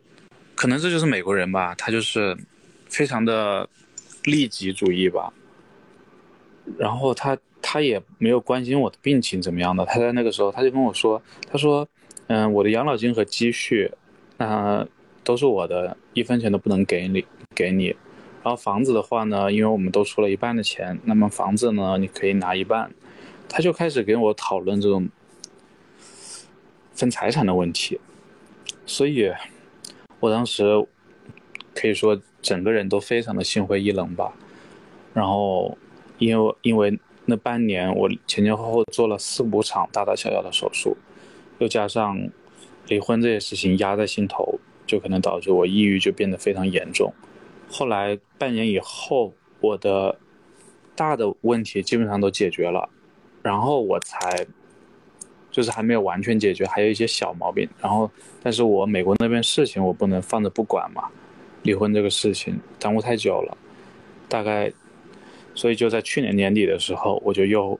[0.54, 2.36] 可能这就是美国人吧，他就是
[2.88, 3.68] 非常的
[4.24, 5.32] 利己主义吧。
[6.78, 11.20] 然后他他也没有关心我的病情怎么样的，他在那个时候他就跟我说，
[11.50, 11.86] 他说，
[12.28, 13.90] 嗯，我的养老金和积蓄，
[14.36, 14.86] 那
[15.24, 17.24] 都是我的，一分钱都不能给你
[17.54, 17.86] 给你。
[18.42, 22.90] 然后房子的话呢，因为我们都出了一半的钱，那么房子呢，你可以拿一半。
[23.48, 25.08] 他就开始给我讨论这种
[26.98, 28.00] 分财产的问题，
[28.84, 29.32] 所以，
[30.18, 30.84] 我当时
[31.72, 34.32] 可以说整个人都非常的心灰意冷吧。
[35.14, 35.78] 然后，
[36.18, 40.96] 因为因为那半年我前前后后做了四五场大大小小的手术，
[41.58, 42.18] 又加上
[42.88, 47.14] 离婚这些事情压在心头，就可能导致我抑郁就变得非常严重。
[47.70, 50.18] 后来半年以后，我的
[50.96, 52.88] 大的问题基本上都解决了，
[53.40, 54.44] 然后我才
[55.50, 57.68] 就是还没有完全解决，还有一些小毛病。
[57.80, 58.10] 然后，
[58.42, 61.04] 但是我美国那边事情我不能放着不管嘛，
[61.62, 63.56] 离婚这个事情耽误太久了，
[64.28, 64.72] 大概，
[65.54, 67.78] 所以就在去年年底的时候，我就又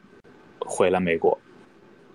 [0.60, 1.38] 回了美国。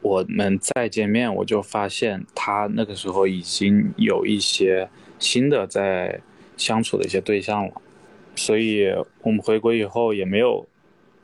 [0.02, 4.90] 我们再见面，我就发现他那个时候已经有一些
[5.20, 6.20] 新的在。
[6.56, 7.74] 相处的一些对象了，
[8.36, 8.88] 所以
[9.24, 10.66] 我们回国以后也没有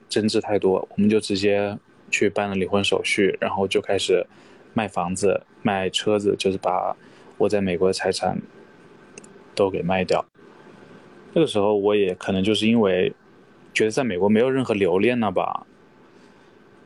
[0.09, 1.77] 争执太多，我们就直接
[2.10, 4.26] 去办了离婚手续，然后就开始
[4.74, 6.95] 卖房子、卖车子，就是把
[7.38, 8.38] 我在美国的财产
[9.55, 10.24] 都给卖掉。
[11.34, 13.12] 那个时候我也可能就是因为
[13.74, 15.66] 觉得在美国没有任何留恋了吧，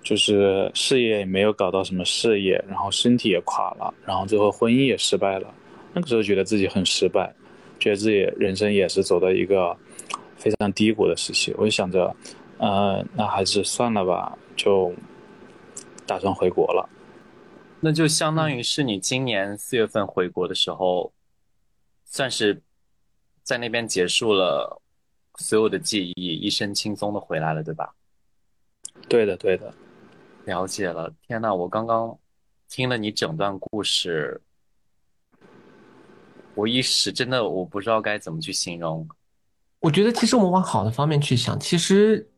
[0.01, 5.53] 就是事业也没有搞到什么事业，然后身体也垮了，然后最后婚姻也失败了。
[5.93, 7.33] 那个时候觉得自己很失败。
[7.79, 9.75] 觉得自己人生也是走到一个
[10.37, 12.15] 非常低谷的时期，我就想着，
[12.57, 14.93] 呃，那还是算了吧，就
[16.05, 16.89] 打算回国了。
[17.79, 21.11] 那就相当于是你今年四月份回国的时候，
[22.05, 22.61] 算是
[23.43, 24.81] 在那边结束了
[25.35, 27.93] 所有的记忆，一身轻松的回来了，对吧？
[29.09, 29.73] 对的，对的。
[30.45, 31.13] 了解了。
[31.27, 32.17] 天呐，我刚刚
[32.69, 34.41] 听了你整段故事，
[36.53, 39.07] 我一时真的我不知道该怎么去形容。
[39.79, 42.29] 我觉得其实我们往好的方面去想，其实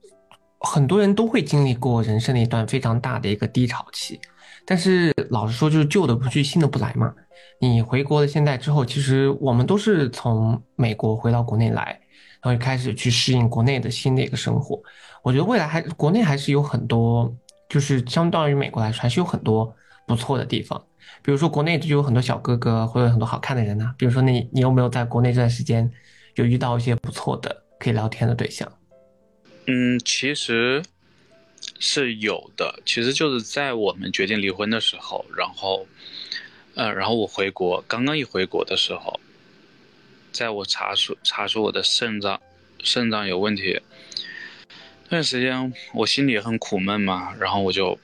[0.65, 4.19] 很多人都会经历过人生的一段非常大的一个低潮期。
[4.65, 7.13] 但是老实说，就是旧的不去，新的不来嘛。
[7.59, 11.99] 你回国了现在之后，其实我们都是从美国回到国内来，
[12.41, 14.81] 然后开始去适应国内的新的一个生活。
[15.21, 17.31] 我觉得未来还国内还是有很多，
[17.69, 19.73] 就是相当于美国来说，还是有很多
[20.07, 20.83] 不错的地方。
[21.21, 23.93] 比如说国内就有很多小哥哥，会有很多好看的人呢。
[23.97, 25.89] 比如说你你有没有在国内这段时间
[26.35, 28.67] 有遇到一些不错的可以聊天的对象？
[29.67, 30.83] 嗯，其实。
[31.79, 35.87] 是有的，其实就是在我们决定离婚的时候，然后，
[36.75, 39.19] 呃，然后我回国，刚刚一回国的时候，
[40.31, 42.39] 在我查出查出我的肾脏
[42.83, 43.81] 肾脏有问题
[45.05, 47.99] 那段时间，我心里也很苦闷嘛，然后我就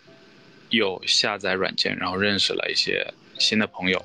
[0.69, 4.03] 有下载软件，然后认识了一些新的朋友，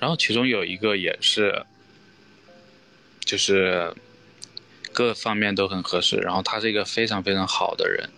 [0.00, 1.64] 然后其中有一个也是，
[3.20, 3.94] 就是
[4.92, 8.08] 各方面都很合适，然后他是一个非常非常好的人。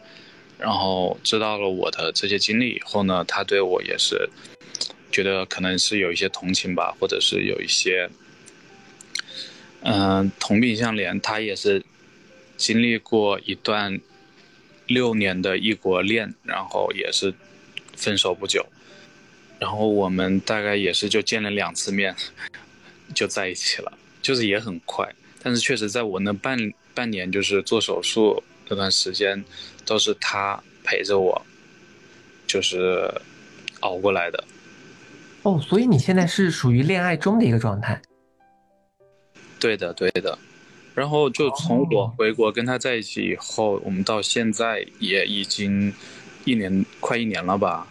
[0.56, 4.30] 然后知道了我的这些经历以后呢，他对我也是
[5.10, 8.08] 觉得可能是有一些同情吧，或者是有一些
[9.82, 11.20] 嗯同病相怜。
[11.20, 11.84] 他也是
[12.56, 14.00] 经历过一段
[14.86, 17.34] 六年的异国恋，然后也是
[17.96, 18.64] 分手不久，
[19.58, 22.14] 然后我们大概也是就见了两次面
[23.12, 25.12] 就在一起了，就是也很快。
[25.44, 26.58] 但是确实在我那半
[26.92, 29.44] 半年就是做手术那段时间。
[29.86, 31.44] 都是他陪着我，
[32.46, 33.12] 就是
[33.80, 34.42] 熬过来的。
[35.42, 38.00] 哦，所以你现在是属于恋爱中的一个状态。
[39.60, 40.38] 对的，对的。
[40.94, 45.92] 然后就从我回国跟他在一起以后，我们到现在也已经
[46.46, 47.86] 一年快一年了吧。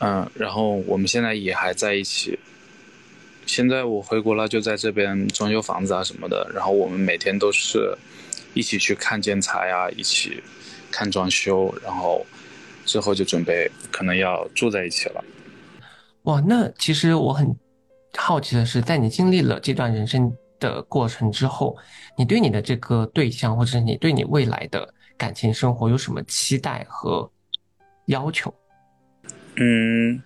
[0.00, 2.38] 嗯，然后我们现在也还在一起。
[3.46, 6.50] 现在我回国了，就在这边装修房子啊什么的。
[6.54, 7.96] 然后我们每天都是
[8.54, 10.42] 一起去看建材啊，一起。
[10.96, 12.24] 看装修，然后
[12.86, 15.24] 之后就准备可能要住在一起了。
[16.22, 17.52] 哇，那其实我很
[18.16, 21.76] 好奇的是，在你经历了这段人生的过程之后，
[22.16, 24.88] 你对你的这个对象，或者是你对你未来的
[25.18, 27.28] 感情生活有什么期待和
[28.06, 28.54] 要求？
[29.56, 30.22] 嗯，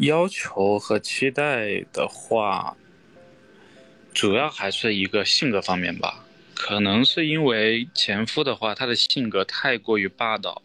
[0.00, 2.74] 要求和期待的话，
[4.14, 6.24] 主要还是一个性格方面吧。
[6.54, 10.62] 可能是因为前夫的话，他的性格太过于霸道，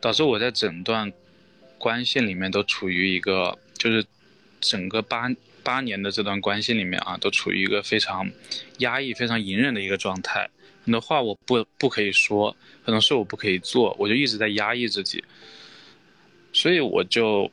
[0.00, 1.12] 导致我在整段
[1.78, 4.04] 关系里面都处于一个，就是
[4.60, 5.30] 整个八
[5.62, 8.28] 八年的这段关系里面啊，都处于一个非常
[8.78, 10.50] 压抑、非常隐忍的一个状态。
[10.84, 15.22] 很多话我不不可以说，很多事我不可以做，我就一直在压抑自己，
[16.52, 17.48] 所以我就。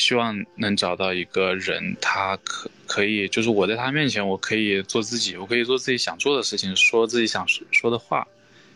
[0.00, 8.26] 希望能找到一个人，他可可以，就是我在他面前，我可以做自己，我可以做自己想做的事情，说自己想说的话。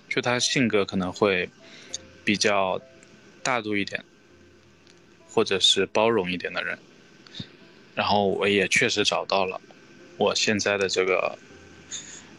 [0.06, 1.48] 就他性格可能会
[2.24, 2.78] 比较
[3.42, 4.04] 大度一点，
[5.26, 6.78] 或者是包容一点的人。
[7.94, 9.58] 然后我也确实找到了
[10.18, 11.38] 我现在的这个，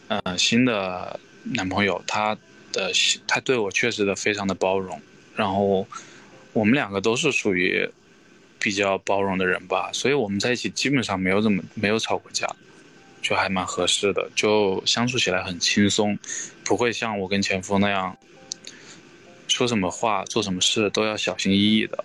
[0.06, 2.38] 呃，新的男朋友，他
[2.72, 2.92] 的
[3.26, 5.02] 他对我确实的非常的包容。
[5.34, 5.86] 然后
[6.52, 7.90] 我们两个都是属于。
[8.58, 12.48] 比较包容的人吧，所以我们在一起基本上没有怎么没有吵过架，
[13.22, 16.18] 就还蛮合适的，就相处起来很轻松，
[16.64, 18.16] 不会像我跟前夫那样，
[19.46, 22.04] 说什么话做什么事都要小心翼翼的，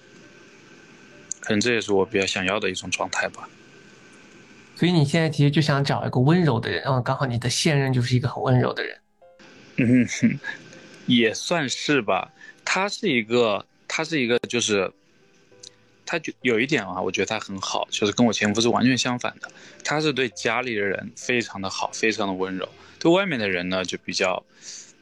[1.39, 3.49] 可能这也是我比较想要的一种状态吧。
[4.75, 8.97] 所以你现在其实就想找一个温柔的人，然后刚好你的现任就是一个很温柔的人。
[9.77, 10.07] 嗯，
[11.07, 12.31] 也算是吧，
[12.63, 14.91] 他是一个，他是一个就是。
[16.11, 19.49] 他就有一点啊，我觉得他很好，就是跟我前夫是完全相反的。
[19.81, 22.65] 他是对家里的人非常的好，非常的温柔；
[22.99, 24.43] 对外面的人呢，就比较，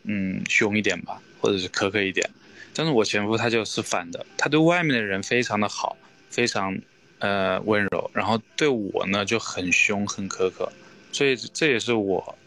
[0.03, 2.30] 嗯，凶一点吧，或者是苛刻一点。
[2.76, 5.97] 但是我前夫他就是反的，他对外面的人非常的好，
[6.30, 6.80] 非常，
[7.18, 10.72] 呃，温柔，然后对我呢就很凶，很苛刻。
[11.12, 12.38] 所以这也是我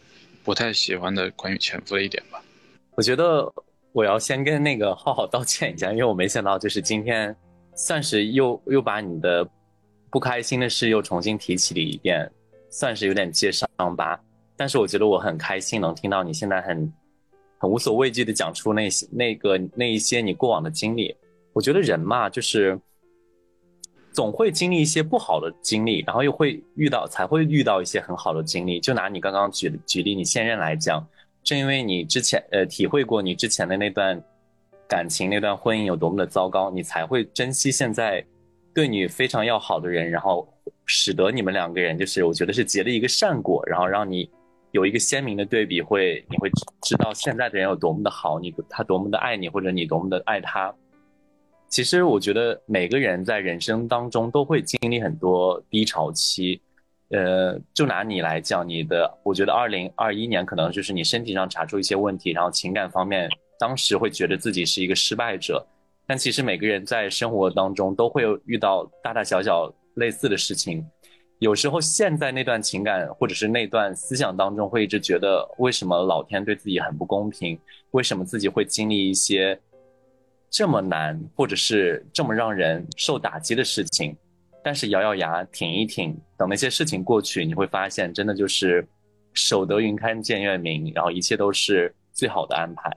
[0.44, 2.40] 不太喜欢的关于前夫的一点吧。
[2.94, 3.52] 我觉得
[3.90, 7.34] 我要先跟那个浩浩道歉一下，因为我没想到就是今天。
[7.74, 9.48] 算是又又把你的
[10.10, 12.30] 不开心的事又重新提起了一遍，
[12.70, 14.18] 算是有点揭伤疤。
[14.56, 16.92] 但是我觉得我很开心能听到你现在很
[17.58, 21.14] 很无所畏惧的讲出那些那个那一些你过往的经历。
[21.52, 22.78] 我觉得人嘛，就是
[24.12, 28.78] 总会经历一些不好的经历，然后又会遇到才会遇到一些很好的经历。
[28.78, 31.04] 就拿你刚刚举举例你现任来讲，
[31.42, 34.22] 正因为你之前呃体会过你之前的那段
[34.92, 38.22] 感情那段婚姻有多么的糟糕，你才会珍惜现在
[38.74, 40.46] 对你非常要好的人，然后
[40.84, 44.28] 使得你们两个人就是我觉得是结了一个善果，然后让你。
[44.72, 50.74] 有一个鲜明的对比，会你会知道现在的人有多么的好，你他多么的爱你，或者你多么的爱他。
[51.68, 56.58] 其实我觉得每个人在人生当中都会经历很多低潮期，
[57.10, 63.28] 呃，就拿你来讲，你的我觉得二零二一年可能就是你身体上查出一些问题，然后情感方面
[63.62, 65.64] 当时会觉得自己是一个失败者，
[66.04, 70.84] 但其实每个人在生活当中都会遇到大大小小类似的事情。
[71.38, 77.56] 有时候陷在那段情感或者是那段思想当中，会一直觉得为什么老天对自己很不公平？
[77.92, 79.56] 为什么自己会经历一些
[80.50, 84.16] 这么难或者是这么让人受打击的事情？
[84.64, 88.84] 但是咬咬牙挺一挺，等那些事情过去，你会发现真的就是
[89.34, 92.90] 守得云开见月明，然后一切都是最好的安排。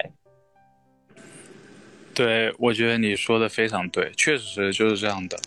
[2.15, 5.37] 对，我觉得你说的非常对，确实就是这样的，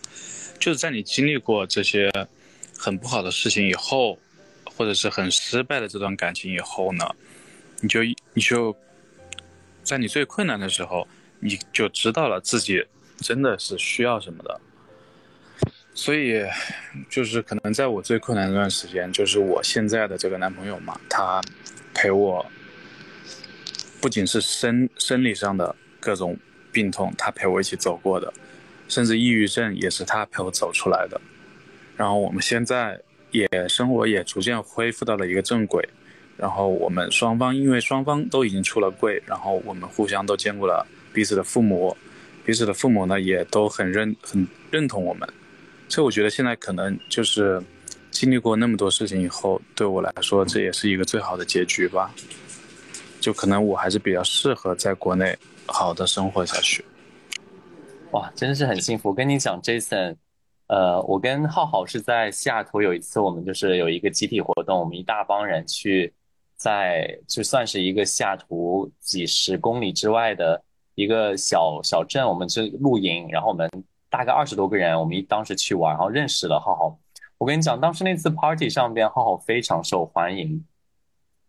[0.60, 2.08] 就是在你经历过这些。
[2.80, 4.16] 很不好的事情以后，
[4.64, 7.04] 或者是很失败的这段感情以后呢，
[7.80, 8.04] 你就
[8.34, 8.72] 你就
[9.82, 11.04] 在你最困难的时候，
[11.40, 12.86] 你就知道了自己
[13.20, 14.60] 真的是需要什么的。
[15.92, 16.44] 所以，
[17.10, 21.42] 就是可能在我最困难那段时间，就是我现在的这个男朋友嘛，他
[21.92, 22.46] 陪我，
[24.00, 26.38] 不仅是生生理上的各种
[26.72, 28.32] 病痛，他陪我一起走过的，
[28.88, 31.20] 甚至抑郁症也是他陪我走出来的。
[31.96, 33.00] 然后我们现在
[33.30, 35.86] 也生活也逐渐恢复到了一个正轨，
[36.36, 41.96] 然后我们双方因为双方都已经出了柜，然后我们互相都见过了彼此的父母，
[42.44, 45.28] 彼此的父母呢也都很认很认同我们，
[45.88, 47.60] 所以我觉得现在可能就是
[48.10, 52.10] 经历过那么多事情以后，对我来说这也是一个最好的结局吧，
[53.20, 56.84] 就可能我还是比较适合在国内好的生活下去。
[58.12, 60.16] 哇，真的是很幸福，我跟你讲，Jason。
[60.68, 66.12] 呃，我跟浩浩是在西雅图有一次，我们就是有一个集体活动，我们一大帮人去，
[66.56, 70.62] 在就算是一个西雅图几十公里之外的
[70.94, 73.66] 一个小小镇，我们去露营，然后我们
[74.10, 76.98] 大概二十多个人，我们一当时去玩，然后认识了浩浩。
[77.38, 80.62] 我跟你讲，当时那次 party 上边，浩浩非常受欢迎，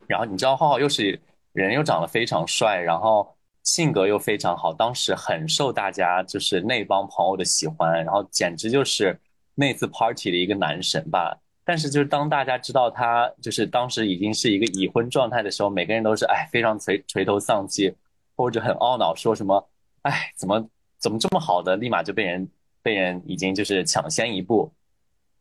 [0.07, 1.19] 然后你知道浩浩又是
[1.53, 3.35] 人又长得非常帅，然后。
[3.61, 9.19] 性格又非常好，当时很受大家就是那帮朋友的喜欢，然后简直就是
[9.53, 11.37] 那次 party 的一个男神吧。
[11.65, 17.93] 但是就是当大家知道他就是当时已经是一个已婚状态的时候，每个人都是哎非常垂垂头丧气，
[18.35, 19.69] 或者很懊恼，说什么
[20.01, 22.49] 哎怎么怎么这么好的，立马就被人
[22.81, 24.71] 被人已经就是抢先一步。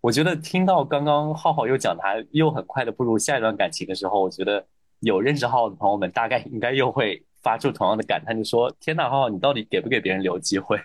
[0.02, 4.66] 我觉得听到刚刚浩浩又讲他又很快的步入下一段感情的时候，我觉得
[5.00, 7.22] 有认识浩浩的朋友们大概应该又会。
[7.40, 10.76] 发出同样的感叹，就说：“天呐，浩浩，你到底给不给别人留机会？”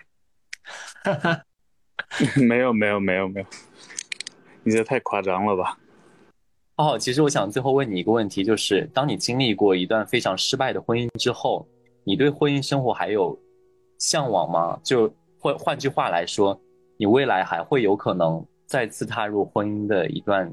[2.40, 3.46] 没有，没有，没有，没有，
[4.62, 5.76] 你这太夸张了吧？
[6.76, 11.66] 浩浩，其实我想最后问你一个问题，就是当你经历过一段非常失败的婚姻之后，
[12.04, 13.36] 你对婚姻生活还有
[13.98, 14.78] 向往吗？
[14.84, 16.58] 就换换句话来说，
[16.96, 20.50] 你未来还会有可能再次踏入婚姻的一段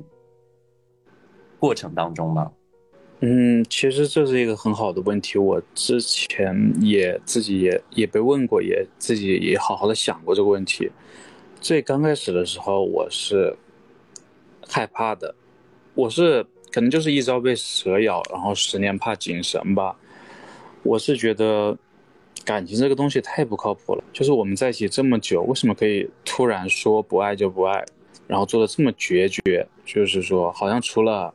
[1.59, 2.51] 过程当中吗？
[3.23, 10.89] 嗯，其实这是一个很好的问题，我之前也自己也也被问过，也自己也好好的想过这个问题。
[11.59, 13.55] 最刚开始的时候，我是
[14.67, 15.35] 害怕的，
[15.93, 19.95] 我是可能就是一朝被蛇咬，然后十年怕井绳吧。
[20.81, 21.77] 我是觉得
[22.43, 27.85] 感情这个东西太不靠谱了，就是我们在一起这么久，为什么可以突然说不爱就不爱，
[28.25, 29.67] 然后做的这么决绝？
[29.85, 31.31] 就是说，好像除了。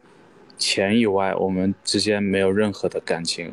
[0.59, 3.53] 钱以外，我们之间没有任何的感情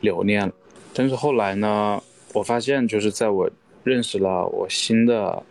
[0.00, 0.52] 留念了。
[0.94, 2.00] 但是后来呢，
[2.32, 3.50] 我发现就是在我
[3.82, 5.42] 认识了我新的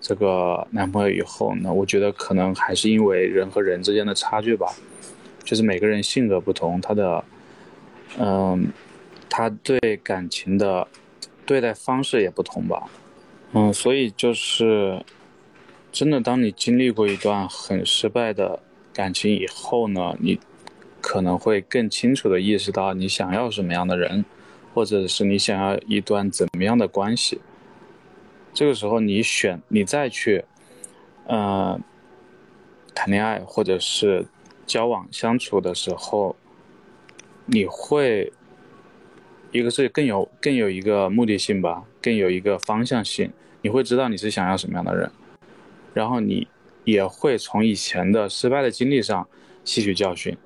[0.00, 4.74] 这个男朋友以后呢，我觉得可能还是因为人和人之间的差距吧，
[5.42, 7.24] 就是每个人性格不同，他的，
[8.18, 8.68] 嗯，
[9.28, 10.88] 他对感情的
[11.44, 12.88] 对待方式也不同吧，
[13.52, 15.04] 嗯，所以就是
[15.92, 18.58] 真的，当你经历过一段很失败的。
[18.94, 20.38] 感情以后呢，你
[21.00, 24.24] 可能会更清楚的意识到你想要什么样的人，
[24.72, 27.40] 或者是你想要一段怎么样的关系。
[28.54, 30.44] 这个时候你选，你再去，
[31.26, 31.78] 呃，
[32.94, 34.26] 谈恋爱或者是
[34.64, 36.36] 交往相处的时候，
[37.46, 38.32] 你会
[39.50, 45.10] 一个是更有更有一个目的性吧，更有一个方向性，你会知道你是想要什么样的人，
[45.92, 46.46] 然后你
[46.84, 49.28] 也会从以前的失败的经历上
[49.64, 50.36] 吸取教训，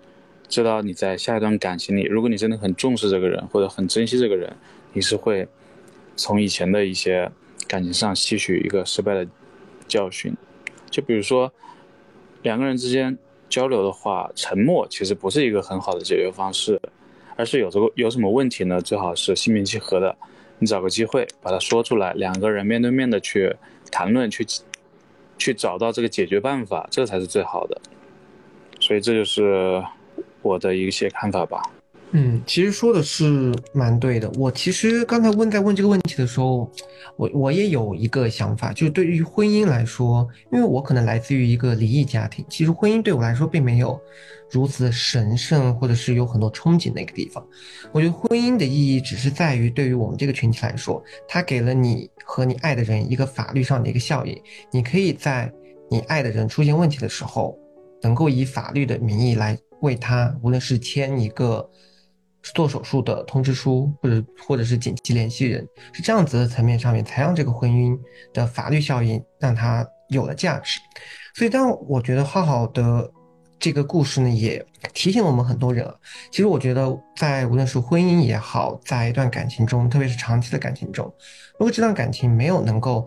[0.49, 4.57] 知道你在下一段感情里，如果你真的很重视这个人或者很珍惜这个人，
[4.93, 5.47] 你是会
[6.17, 7.31] 从以前的一些
[7.67, 9.27] 感情上吸取一个失败的
[9.87, 10.35] 教训，
[10.91, 11.53] 就比如说。
[12.43, 13.19] 两个人之间
[13.49, 16.81] 交流的话，沉默其实不是一个很好的解决方式，
[17.37, 18.81] 而是有这个有什么问题呢？
[18.81, 20.17] 最好是心平气和的，
[20.61, 23.53] 你找个机会把它说出来，两个人面对面的去
[23.91, 24.47] 谈论，去
[25.39, 27.81] 去找到这个解决办法，这才是最好的。
[28.81, 29.83] 所以这就是
[30.43, 31.63] 我的一些看法吧。
[32.13, 34.31] 嗯，其实说的是蛮对的。
[34.39, 36.71] 我其实刚才问在问这个问题的时候，
[37.17, 44.01] 我我也有一个想法，就是对于婚姻来说，因为我可能来自于一个离异家庭，其实婚姻对我来说并没有
[44.51, 47.47] 如此神圣，或者是有很多憧憬的一个地方。
[47.93, 55.51] 我觉得婚姻的意义只是在于，对于我们这个群体来说，它给了你和你爱的人一个法律上的一个效应，你可以在
[55.91, 57.59] 你爱的人出现问题的时候，
[58.03, 61.69] 能够以法律的名义来为他，无论是签一个。
[62.55, 67.99] 做手术的通知书，或者或者是紧急联系人，是这样子的层面上面，才让这个婚姻
[68.33, 70.81] 的法律效应让它有了价值。
[71.35, 73.11] 所以，当我觉得浩浩的
[73.59, 75.87] 这个故事呢，也提醒我们很多人。
[76.31, 81.07] 其实，我觉得在无论是婚姻也好，在一段感情中，特别是长期的感情中，
[81.59, 83.07] 如果这段感情没有能够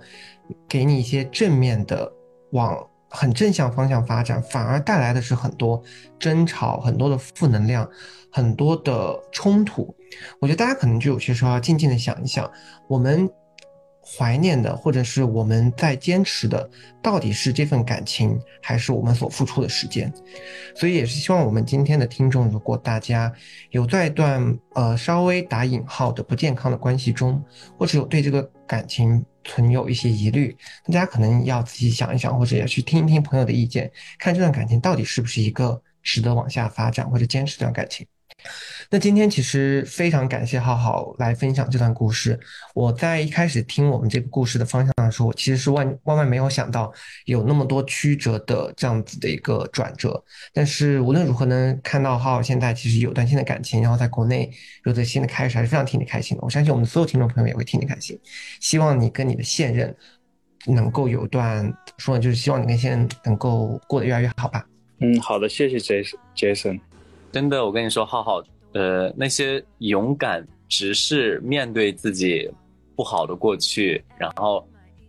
[0.68, 2.12] 给你一些正面的
[2.52, 2.78] 往
[3.10, 5.82] 很正向方向发展，反而带来的是很多
[6.20, 7.90] 争吵，很多的负能量。
[8.34, 9.94] 很多的冲突，
[10.40, 12.50] 我觉得大家可能就有些时候要静静的想一想，
[12.88, 13.30] 我们
[14.04, 16.70] 怀念的或者是我们在坚持的，
[17.02, 20.12] 到底是这份感情，还是我们所付出的时间？
[20.76, 23.32] 所以也是希望我们今天的听众，如果大家
[23.70, 27.42] 有在一段呃稍微打引号的不健康的关系中，
[27.78, 38.06] 或者有对这个感情存有一些疑虑，大家可能要仔细想一想，或者也去听一听朋友的意见，看这段感情到底是不是一个值得往下发展或者坚持这段感情。
[38.90, 42.38] 那今天其实非常感谢浩浩来分享这段故事。
[42.74, 46.92] 我在一开始听我们这个故事的方向的时候，其实是万万万没有想到
[47.26, 50.22] 有那么多曲折的这样子的一个转折。
[50.54, 54.52] 但是无论如何呢，看到浩浩现在其实有段新的感情，然后在国内
[54.84, 56.44] 有着新的开始，还是非常替你开心的。
[56.44, 58.20] 我相信我们所有听众朋友也会替你开心。
[58.60, 59.96] 希望你跟你的现任
[60.66, 64.66] 能够有段说，就是希望你跟现任能够过得越来越好吧。
[65.00, 66.04] 嗯，好的，谢谢杰
[66.36, 66.80] 杰森。
[67.32, 72.50] 真的，我跟你说，浩浩，呃，那些勇敢直视面对自己
[72.96, 74.68] 不好的过去，然后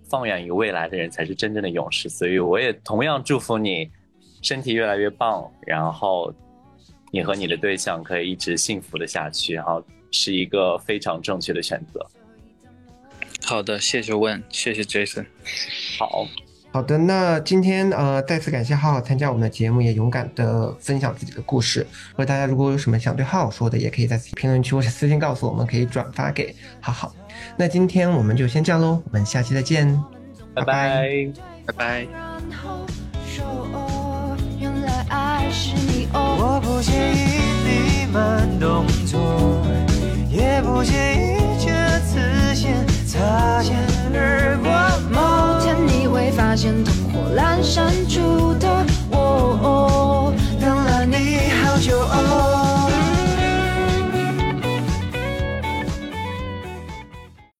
[0.09, 2.09] 放眼于未来的人，才是真正的勇士。
[2.09, 3.91] 所以，我也同样祝福你，
[4.41, 6.33] 身体越来越棒，然后
[7.11, 12.07] 你和你的对象可以一直幸福的下去，然后是一个非常正确的选择。
[13.45, 15.27] 好的，谢谢问，谢谢 Jason。
[15.99, 16.27] 好。
[16.73, 21.87] 好的，那今天呃再次感谢浩浩参加我们的节目，也勇敢的分享自己的故事。
[22.16, 27.14] 或者大家如果有什么想对浩浩说的，也可以在评论区或者私信告诉我们，可以转发给浩浩。
[27.57, 29.87] 那今天我们就先这样喽，我们下期再见，
[30.55, 31.07] 拜拜
[31.66, 32.07] 拜拜。
[36.14, 37.20] 我不介意
[37.64, 39.62] 你慢动作，
[40.31, 43.77] 也不介意这次先擦肩
[44.15, 44.73] 而过
[45.11, 52.52] 某天你会发现灯火阑珊处的我等了你好久哦